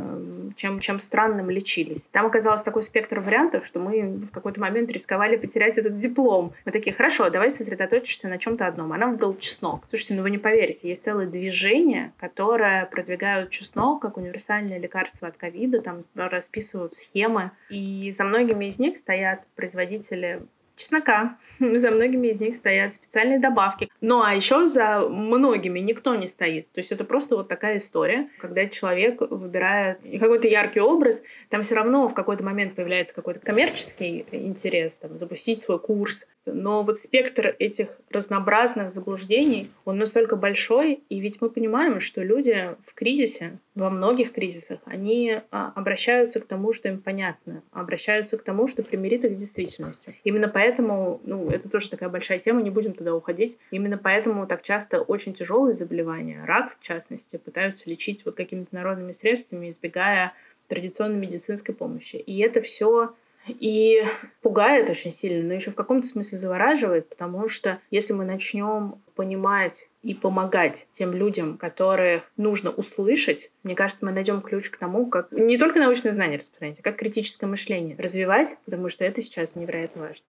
чем, 0.56 0.80
чем 0.80 0.98
странным 0.98 1.48
лечились. 1.48 2.08
Там 2.08 2.26
оказался 2.26 2.64
такой 2.64 2.82
спектр 2.82 3.20
вариантов, 3.20 3.66
что 3.66 3.78
мы 3.78 4.26
в 4.26 4.30
какой-то 4.30 4.60
момент 4.60 4.90
рисковали 4.90 5.36
потерять 5.36 5.78
этот 5.78 5.98
диплом. 5.98 6.52
Мы 6.64 6.72
такие, 6.72 6.94
хорошо, 6.94 7.30
давай 7.30 7.50
сосредоточишься 7.50 8.28
на 8.28 8.38
чем-то 8.38 8.66
одном. 8.66 8.92
Она 8.92 9.06
выбрала 9.06 9.36
чеснок. 9.38 9.84
Слушайте, 9.88 10.14
ну 10.14 10.22
вы 10.22 10.30
не 10.30 10.38
поверите, 10.38 10.88
есть 10.88 11.04
целое 11.04 11.26
движение, 11.26 12.12
которое 12.18 12.84
продвигают 12.86 13.50
чеснок 13.50 14.02
как 14.02 14.16
универсальное 14.16 14.78
лекарство 14.78 15.28
от 15.28 15.36
ковида, 15.36 15.80
там 15.80 16.04
расписывают 16.14 16.96
схемы. 16.96 17.52
И 17.70 18.12
за 18.12 18.24
многими 18.24 18.66
из 18.66 18.78
них 18.78 18.98
стоят 18.98 19.40
производители 19.54 20.42
чеснока. 20.78 21.36
За 21.58 21.90
многими 21.90 22.28
из 22.28 22.40
них 22.40 22.56
стоят 22.56 22.94
специальные 22.94 23.38
добавки. 23.38 23.88
Ну 24.00 24.22
а 24.22 24.34
еще 24.34 24.66
за 24.68 25.00
многими 25.00 25.80
никто 25.80 26.14
не 26.14 26.28
стоит. 26.28 26.70
То 26.72 26.80
есть 26.80 26.92
это 26.92 27.04
просто 27.04 27.36
вот 27.36 27.48
такая 27.48 27.78
история, 27.78 28.28
когда 28.38 28.66
человек 28.66 29.20
выбирает 29.20 29.98
какой-то 30.20 30.48
яркий 30.48 30.80
образ, 30.80 31.22
там 31.50 31.62
все 31.62 31.74
равно 31.74 32.08
в 32.08 32.14
какой-то 32.14 32.44
момент 32.44 32.74
появляется 32.74 33.14
какой-то 33.14 33.40
коммерческий 33.40 34.24
интерес, 34.30 34.98
там, 35.00 35.18
запустить 35.18 35.62
свой 35.62 35.78
курс. 35.78 36.26
Но 36.46 36.82
вот 36.82 36.98
спектр 36.98 37.54
этих 37.58 37.98
разнообразных 38.10 38.92
заблуждений, 38.92 39.70
он 39.84 39.98
настолько 39.98 40.36
большой, 40.36 41.02
и 41.08 41.20
ведь 41.20 41.40
мы 41.40 41.50
понимаем, 41.50 42.00
что 42.00 42.22
люди 42.22 42.76
в 42.86 42.94
кризисе, 42.94 43.58
во 43.78 43.90
многих 43.90 44.32
кризисах, 44.32 44.80
они 44.84 45.40
а, 45.50 45.72
обращаются 45.74 46.40
к 46.40 46.46
тому, 46.46 46.72
что 46.72 46.88
им 46.88 47.00
понятно, 47.00 47.62
обращаются 47.72 48.38
к 48.38 48.42
тому, 48.42 48.68
что 48.68 48.82
примирит 48.82 49.24
их 49.24 49.34
с 49.34 49.38
действительностью. 49.38 50.14
Именно 50.24 50.48
поэтому 50.48 50.68
поэтому, 50.68 51.20
ну, 51.24 51.50
это 51.50 51.68
тоже 51.68 51.90
такая 51.90 52.08
большая 52.08 52.38
тема, 52.38 52.62
не 52.62 52.70
будем 52.70 52.92
туда 52.92 53.14
уходить. 53.14 53.58
Именно 53.70 53.98
поэтому 53.98 54.46
так 54.46 54.62
часто 54.62 55.00
очень 55.00 55.34
тяжелые 55.34 55.74
заболевания, 55.74 56.44
рак 56.44 56.76
в 56.78 56.82
частности, 56.82 57.36
пытаются 57.36 57.88
лечить 57.88 58.24
вот 58.24 58.34
какими-то 58.34 58.74
народными 58.74 59.12
средствами, 59.12 59.70
избегая 59.70 60.32
традиционной 60.68 61.18
медицинской 61.18 61.74
помощи. 61.74 62.16
И 62.16 62.38
это 62.40 62.60
все 62.60 63.14
и 63.48 64.02
пугает 64.42 64.90
очень 64.90 65.12
сильно, 65.12 65.46
но 65.46 65.54
еще 65.54 65.70
в 65.70 65.74
каком-то 65.74 66.06
смысле 66.06 66.38
завораживает, 66.38 67.08
потому 67.08 67.48
что 67.48 67.78
если 67.90 68.12
мы 68.12 68.24
начнем 68.24 69.02
понимать 69.14 69.88
и 70.02 70.14
помогать 70.14 70.86
тем 70.92 71.12
людям, 71.12 71.58
которых 71.58 72.22
нужно 72.36 72.70
услышать, 72.70 73.50
мне 73.62 73.74
кажется, 73.74 74.04
мы 74.04 74.12
найдем 74.12 74.40
ключ 74.40 74.70
к 74.70 74.76
тому, 74.76 75.06
как 75.06 75.32
не 75.32 75.58
только 75.58 75.78
научное 75.78 76.12
знание 76.12 76.38
распространять, 76.38 76.80
а 76.80 76.82
как 76.82 76.96
критическое 76.96 77.46
мышление 77.46 77.96
развивать, 77.96 78.56
потому 78.64 78.88
что 78.88 79.04
это 79.04 79.22
сейчас 79.22 79.56
невероятно 79.56 80.02
важно. 80.02 80.24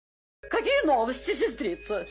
Какие 0.50 0.86
новости, 0.86 1.34
сестрица? 1.34 2.06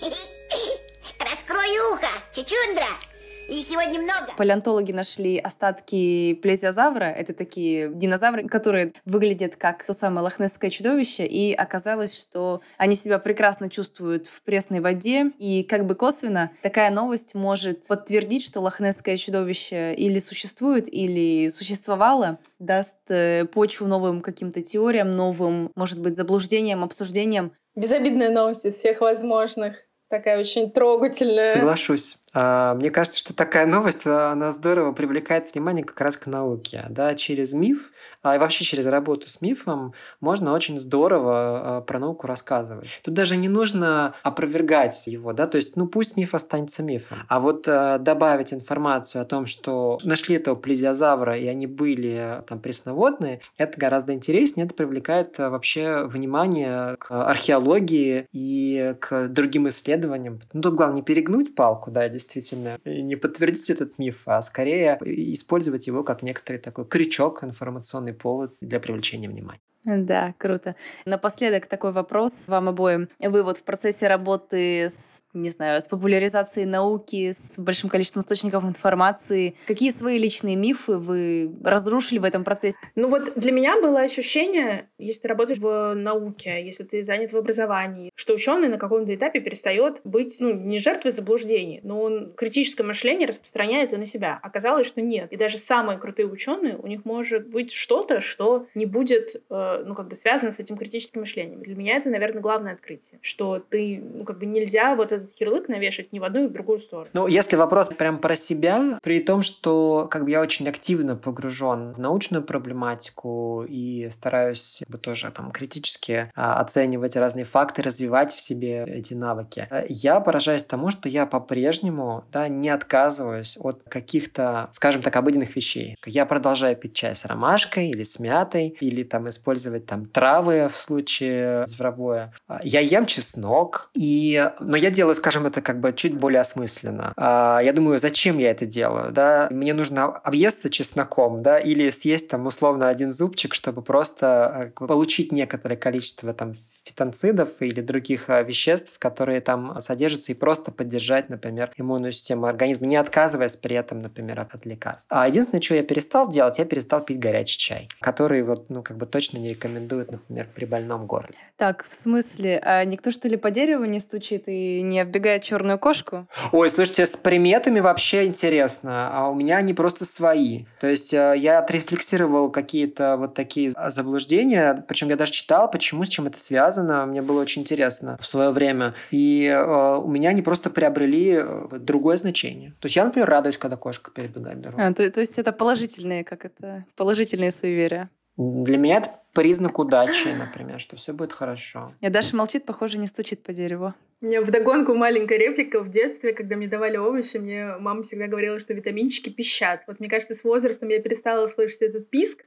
Раскрой 1.18 1.78
ухо, 1.92 2.08
чучундра! 2.34 3.15
Их 3.48 3.64
сегодня 3.64 4.00
много. 4.00 4.32
Палеонтологи 4.36 4.90
нашли 4.90 5.38
остатки 5.38 6.34
плезиозавра. 6.34 7.04
Это 7.04 7.32
такие 7.32 7.90
динозавры, 7.92 8.44
которые 8.46 8.92
выглядят 9.04 9.54
как 9.56 9.84
то 9.84 9.92
самое 9.92 10.24
лохнесское 10.24 10.70
чудовище. 10.70 11.24
И 11.24 11.54
оказалось, 11.54 12.18
что 12.18 12.60
они 12.76 12.96
себя 12.96 13.20
прекрасно 13.20 13.70
чувствуют 13.70 14.26
в 14.26 14.42
пресной 14.42 14.80
воде. 14.80 15.30
И 15.38 15.62
как 15.62 15.86
бы 15.86 15.94
косвенно 15.94 16.50
такая 16.62 16.90
новость 16.90 17.34
может 17.34 17.86
подтвердить, 17.86 18.44
что 18.44 18.60
лохнесское 18.60 19.16
чудовище 19.16 19.94
или 19.94 20.18
существует, 20.18 20.92
или 20.92 21.48
существовало, 21.48 22.38
даст 22.58 22.96
э, 23.08 23.44
почву 23.44 23.86
новым 23.86 24.22
каким-то 24.22 24.60
теориям, 24.60 25.12
новым, 25.12 25.70
может 25.76 26.00
быть, 26.00 26.16
заблуждениям, 26.16 26.82
обсуждениям. 26.82 27.52
Безобидная 27.76 28.30
новость 28.30 28.66
из 28.66 28.74
всех 28.74 29.02
возможных. 29.02 29.76
Такая 30.08 30.40
очень 30.40 30.70
трогательная. 30.70 31.48
Соглашусь. 31.48 32.16
А, 32.38 32.74
мне 32.74 32.90
кажется, 32.90 33.18
что 33.18 33.34
такая 33.34 33.64
новость, 33.64 34.06
а, 34.06 34.32
она 34.32 34.50
здорово 34.50 34.92
привлекает 34.92 35.54
внимание 35.54 35.82
как 35.82 35.98
раз 36.02 36.18
к 36.18 36.26
науке. 36.26 36.84
Да? 36.90 37.14
Через 37.14 37.54
миф, 37.54 37.92
а 38.22 38.36
и 38.36 38.38
вообще 38.38 38.62
через 38.62 38.84
работу 38.84 39.30
с 39.30 39.40
мифом 39.40 39.94
можно 40.20 40.52
очень 40.52 40.78
здорово 40.78 41.82
про 41.86 41.98
науку 41.98 42.26
рассказывать. 42.26 42.88
Тут 43.02 43.14
даже 43.14 43.38
не 43.38 43.48
нужно 43.48 44.14
опровергать 44.22 45.06
его, 45.06 45.32
да, 45.32 45.46
то 45.46 45.56
есть, 45.56 45.76
ну 45.76 45.86
пусть 45.86 46.16
миф 46.16 46.34
останется 46.34 46.82
мифом. 46.82 47.18
А 47.28 47.40
вот 47.40 47.62
добавить 47.62 48.52
информацию 48.52 49.22
о 49.22 49.24
том, 49.24 49.46
что 49.46 49.98
нашли 50.02 50.36
этого 50.36 50.56
плезиозавра, 50.56 51.38
и 51.38 51.46
они 51.46 51.66
были 51.66 52.42
там 52.46 52.58
пресноводные, 52.58 53.40
это 53.56 53.78
гораздо 53.78 54.12
интереснее, 54.12 54.66
это 54.66 54.74
привлекает 54.74 55.38
вообще 55.38 56.04
внимание 56.04 56.96
к 56.98 57.10
археологии 57.30 58.28
и 58.32 58.94
к 59.00 59.28
другим 59.28 59.68
исследованиям. 59.68 60.40
Ну, 60.52 60.60
тут 60.60 60.74
главное 60.74 60.96
не 60.96 61.02
перегнуть 61.02 61.54
палку, 61.54 61.90
да, 61.90 62.08
действительно 62.08 62.25
действительно 62.26 62.78
не 62.84 63.16
подтвердить 63.16 63.70
этот 63.70 63.98
миф, 63.98 64.22
а 64.26 64.42
скорее 64.42 64.98
использовать 65.32 65.86
его 65.86 66.02
как 66.02 66.22
некоторый 66.22 66.58
такой 66.58 66.86
крючок, 66.86 67.44
информационный 67.44 68.14
повод 68.14 68.56
для 68.60 68.80
привлечения 68.80 69.28
внимания. 69.28 69.60
Да, 69.86 70.34
круто. 70.38 70.74
Напоследок 71.04 71.66
такой 71.66 71.92
вопрос 71.92 72.48
вам 72.48 72.68
обоим. 72.68 73.08
Вы 73.20 73.44
вот 73.44 73.58
в 73.58 73.62
процессе 73.62 74.08
работы 74.08 74.86
с, 74.86 75.22
не 75.32 75.50
знаю, 75.50 75.80
с 75.80 75.86
популяризацией 75.86 76.66
науки, 76.66 77.30
с 77.30 77.56
большим 77.56 77.88
количеством 77.88 78.22
источников 78.22 78.64
информации, 78.64 79.54
какие 79.68 79.90
свои 79.90 80.18
личные 80.18 80.56
мифы 80.56 80.96
вы 80.96 81.54
разрушили 81.62 82.18
в 82.18 82.24
этом 82.24 82.42
процессе? 82.42 82.78
Ну 82.96 83.08
вот 83.08 83.34
для 83.36 83.52
меня 83.52 83.80
было 83.80 84.00
ощущение, 84.00 84.88
если 84.98 85.22
ты 85.22 85.28
работаешь 85.28 85.60
в 85.60 85.94
науке, 85.94 86.66
если 86.66 86.82
ты 86.82 87.04
занят 87.04 87.32
в 87.32 87.36
образовании, 87.36 88.10
что 88.16 88.34
ученый 88.34 88.68
на 88.68 88.78
каком-то 88.78 89.14
этапе 89.14 89.38
перестает 89.38 90.00
быть 90.02 90.36
ну, 90.40 90.52
не 90.52 90.80
жертвой 90.80 91.12
заблуждений, 91.12 91.80
но 91.84 92.02
он 92.02 92.32
критическое 92.36 92.82
мышление 92.82 93.28
распространяет 93.28 93.92
и 93.92 93.96
на 93.96 94.06
себя. 94.06 94.40
Оказалось, 94.42 94.88
что 94.88 95.00
нет. 95.00 95.30
И 95.30 95.36
даже 95.36 95.58
самые 95.58 95.98
крутые 96.00 96.26
ученые, 96.26 96.76
у 96.76 96.88
них 96.88 97.04
может 97.04 97.46
быть 97.46 97.72
что-то, 97.72 98.20
что 98.20 98.66
не 98.74 98.86
будет 98.86 99.42
э, 99.48 99.75
ну, 99.84 99.94
как 99.94 100.08
бы 100.08 100.14
связано 100.14 100.50
с 100.50 100.58
этим 100.58 100.76
критическим 100.76 101.20
мышлением. 101.20 101.62
Для 101.62 101.74
меня 101.74 101.96
это, 101.96 102.08
наверное, 102.08 102.40
главное 102.40 102.72
открытие, 102.72 103.18
что 103.22 103.58
ты, 103.58 104.02
ну, 104.02 104.24
как 104.24 104.38
бы 104.38 104.46
нельзя 104.46 104.94
вот 104.94 105.12
этот 105.12 105.30
ярлык 105.38 105.68
навешать 105.68 106.12
ни 106.12 106.18
в 106.18 106.24
одну, 106.24 106.44
ни 106.44 106.46
в 106.46 106.52
другую 106.52 106.80
сторону. 106.80 107.08
Ну, 107.12 107.26
если 107.26 107.56
вопрос 107.56 107.88
прям 107.88 108.18
про 108.18 108.36
себя, 108.36 108.98
при 109.02 109.20
том, 109.20 109.42
что 109.42 110.06
как 110.10 110.24
бы 110.24 110.30
я 110.30 110.40
очень 110.40 110.68
активно 110.68 111.16
погружен 111.16 111.92
в 111.92 111.98
научную 111.98 112.42
проблематику 112.42 113.64
и 113.68 114.08
стараюсь 114.10 114.82
бы 114.88 114.98
тоже 114.98 115.30
там 115.30 115.50
критически 115.50 116.30
а, 116.34 116.60
оценивать 116.60 117.16
разные 117.16 117.44
факты, 117.44 117.82
развивать 117.82 118.34
в 118.34 118.40
себе 118.40 118.84
эти 118.84 119.14
навыки, 119.14 119.66
э, 119.70 119.86
я 119.88 120.20
поражаюсь 120.20 120.62
тому, 120.62 120.90
что 120.90 121.08
я 121.08 121.26
по-прежнему 121.26 122.24
да, 122.32 122.48
не 122.48 122.68
отказываюсь 122.68 123.56
от 123.60 123.82
каких-то, 123.88 124.70
скажем 124.72 125.02
так, 125.02 125.14
обыденных 125.16 125.56
вещей. 125.56 125.96
Я 126.06 126.26
продолжаю 126.26 126.76
пить 126.76 126.94
чай 126.94 127.14
с 127.14 127.24
ромашкой 127.24 127.90
или 127.90 128.02
с 128.02 128.18
мятой, 128.18 128.76
или 128.80 129.02
там 129.02 129.28
использовать 129.28 129.65
использовать 129.66 129.86
там 129.86 130.06
травы 130.06 130.68
в 130.72 130.76
случае 130.76 131.66
зверобоя. 131.66 132.32
А, 132.48 132.60
я 132.62 132.80
ем 132.80 133.06
чеснок, 133.06 133.90
и... 133.94 134.50
но 134.60 134.76
я 134.76 134.90
делаю, 134.90 135.14
скажем, 135.14 135.46
это 135.46 135.60
как 135.60 135.80
бы 135.80 135.92
чуть 135.92 136.16
более 136.16 136.40
осмысленно. 136.40 137.12
А, 137.16 137.60
я 137.62 137.72
думаю, 137.72 137.98
зачем 137.98 138.38
я 138.38 138.50
это 138.50 138.66
делаю? 138.66 139.12
Да? 139.12 139.48
Мне 139.50 139.74
нужно 139.74 140.06
объесться 140.06 140.70
чесноком, 140.70 141.42
да, 141.42 141.58
или 141.58 141.90
съесть 141.90 142.28
там 142.28 142.46
условно 142.46 142.88
один 142.88 143.10
зубчик, 143.10 143.54
чтобы 143.54 143.82
просто 143.82 144.72
э, 144.76 144.86
получить 144.86 145.32
некоторое 145.32 145.76
количество 145.76 146.32
там 146.32 146.54
фитонцидов 146.84 147.50
или 147.60 147.80
других 147.80 148.28
веществ, 148.28 148.98
которые 148.98 149.40
там 149.40 149.80
содержатся, 149.80 150.32
и 150.32 150.34
просто 150.34 150.70
поддержать, 150.70 151.28
например, 151.28 151.72
иммунную 151.76 152.12
систему 152.12 152.46
организма, 152.46 152.86
не 152.86 152.96
отказываясь 152.96 153.56
при 153.56 153.76
этом, 153.76 153.98
например, 153.98 154.40
от, 154.40 154.54
от 154.54 154.66
лекарств. 154.66 155.08
А 155.10 155.26
единственное, 155.28 155.60
что 155.60 155.74
я 155.74 155.82
перестал 155.82 156.28
делать, 156.28 156.58
я 156.58 156.64
перестал 156.64 157.04
пить 157.04 157.18
горячий 157.18 157.58
чай, 157.58 157.88
который 158.00 158.42
вот, 158.42 158.70
ну, 158.70 158.82
как 158.82 158.96
бы 158.96 159.06
точно 159.06 159.38
не 159.38 159.55
рекомендуют, 159.56 160.12
например, 160.12 160.48
при 160.54 160.64
больном 160.66 161.06
горле. 161.06 161.34
Так, 161.56 161.86
в 161.88 161.94
смысле, 161.94 162.60
а 162.62 162.84
никто 162.84 163.10
что 163.10 163.28
ли 163.28 163.36
по 163.36 163.50
дереву 163.50 163.84
не 163.84 163.98
стучит 163.98 164.44
и 164.46 164.82
не 164.82 165.00
оббегает 165.00 165.42
черную 165.42 165.78
кошку? 165.78 166.26
Ой, 166.52 166.68
слушайте, 166.68 167.06
с 167.06 167.16
приметами 167.16 167.80
вообще 167.80 168.26
интересно, 168.26 169.10
а 169.12 169.28
у 169.28 169.34
меня 169.34 169.56
они 169.56 169.72
просто 169.72 170.04
свои. 170.04 170.66
То 170.80 170.86
есть 170.86 171.14
э, 171.14 171.34
я 171.38 171.58
отрефлексировал 171.58 172.50
какие-то 172.50 173.16
вот 173.16 173.34
такие 173.34 173.72
заблуждения, 173.88 174.84
причем 174.86 175.08
я 175.08 175.16
даже 175.16 175.32
читал, 175.32 175.70
почему, 175.70 176.04
с 176.04 176.08
чем 176.08 176.26
это 176.26 176.38
связано, 176.38 177.06
мне 177.06 177.22
было 177.22 177.40
очень 177.40 177.62
интересно 177.62 178.18
в 178.20 178.26
свое 178.26 178.50
время. 178.50 178.94
И 179.10 179.46
э, 179.46 179.96
у 179.96 180.08
меня 180.08 180.30
они 180.30 180.42
просто 180.42 180.68
приобрели 180.68 181.38
э, 181.38 181.68
другое 181.78 182.18
значение. 182.18 182.74
То 182.80 182.86
есть 182.86 182.96
я, 182.96 183.04
например, 183.04 183.28
радуюсь, 183.28 183.58
когда 183.58 183.76
кошка 183.76 184.10
перебегает 184.10 184.60
дорогу. 184.60 184.82
А, 184.82 184.92
то, 184.92 185.10
то 185.10 185.20
есть 185.20 185.38
это 185.38 185.52
положительные, 185.52 186.22
как 186.24 186.44
это, 186.44 186.84
положительные 186.96 187.50
суеверия? 187.50 188.10
Для 188.36 188.76
меня 188.76 188.98
это 188.98 189.10
признак 189.32 189.78
удачи, 189.78 190.28
например, 190.28 190.80
что 190.80 190.96
все 190.96 191.12
будет 191.12 191.32
хорошо. 191.32 191.92
И 192.00 192.08
Даша 192.08 192.36
молчит, 192.36 192.64
похоже, 192.64 192.98
не 192.98 193.06
стучит 193.06 193.42
по 193.42 193.52
дереву. 193.52 193.94
У 194.22 194.26
меня 194.26 194.40
вдогонку 194.40 194.94
маленькая 194.94 195.38
реплика. 195.38 195.80
В 195.80 195.90
детстве, 195.90 196.32
когда 196.32 196.56
мне 196.56 196.68
давали 196.68 196.96
овощи, 196.96 197.36
мне 197.36 197.76
мама 197.78 198.02
всегда 198.02 198.26
говорила, 198.26 198.58
что 198.58 198.72
витаминчики 198.72 199.28
пищат. 199.28 199.82
Вот 199.86 200.00
мне 200.00 200.08
кажется, 200.08 200.34
с 200.34 200.42
возрастом 200.42 200.88
я 200.88 201.00
перестала 201.00 201.48
слышать 201.48 201.82
этот 201.82 202.08
писк. 202.08 202.44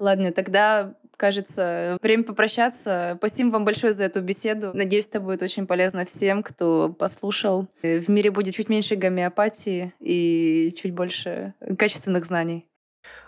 Ладно, 0.00 0.32
тогда 0.32 0.94
кажется, 1.16 1.96
время 2.02 2.24
попрощаться. 2.24 3.14
Спасибо 3.18 3.50
вам 3.50 3.64
большое 3.64 3.92
за 3.92 4.04
эту 4.04 4.22
беседу. 4.22 4.72
Надеюсь, 4.74 5.06
это 5.06 5.20
будет 5.20 5.42
очень 5.42 5.66
полезно 5.68 6.04
всем, 6.04 6.42
кто 6.42 6.88
послушал. 6.88 7.68
В 7.82 8.08
мире 8.08 8.32
будет 8.32 8.54
чуть 8.54 8.68
меньше 8.68 8.96
гомеопатии 8.96 9.92
и 10.00 10.74
чуть 10.76 10.92
больше 10.92 11.54
качественных 11.78 12.24
знаний. 12.24 12.66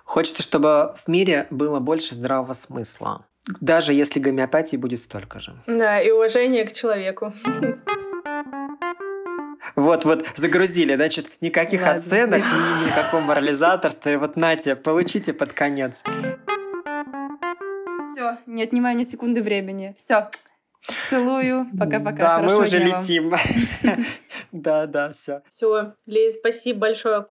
Хочется, 0.05 0.43
чтобы 0.43 0.95
в 1.05 1.09
мире 1.09 1.47
было 1.51 1.81
больше 1.81 2.15
здравого 2.15 2.53
смысла. 2.53 3.27
Даже 3.61 3.93
если 3.93 4.19
гомеопатии 4.19 4.77
будет 4.77 5.01
столько 5.01 5.39
же. 5.39 5.55
Да, 5.67 6.01
и 6.01 6.11
уважение 6.11 6.65
к 6.65 6.73
человеку. 6.73 7.33
Вот, 9.75 10.05
вот, 10.05 10.27
загрузили, 10.37 10.95
значит, 10.95 11.27
никаких 11.41 11.83
Ладно. 11.83 11.97
оценок, 11.97 12.41
ни, 12.41 12.87
никакого 12.87 13.21
морализаторства. 13.21 14.11
И 14.11 14.17
вот, 14.17 14.37
Натя, 14.37 14.77
получите 14.77 15.33
под 15.33 15.53
конец. 15.53 16.05
Все, 18.13 18.39
не 18.47 18.63
отнимаю 18.63 18.97
ни 18.97 19.03
секунды 19.03 19.43
времени. 19.43 19.95
Все. 19.97 20.31
Целую. 21.11 21.67
Пока-пока. 21.79 22.17
Да, 22.17 22.39
мы 22.41 22.57
уже 22.57 22.79
летим. 22.79 23.35
Да, 24.53 24.87
да, 24.87 25.11
все. 25.11 25.43
Все, 25.51 25.95
Лиз, 26.07 26.37
спасибо 26.39 26.79
большое. 26.79 27.27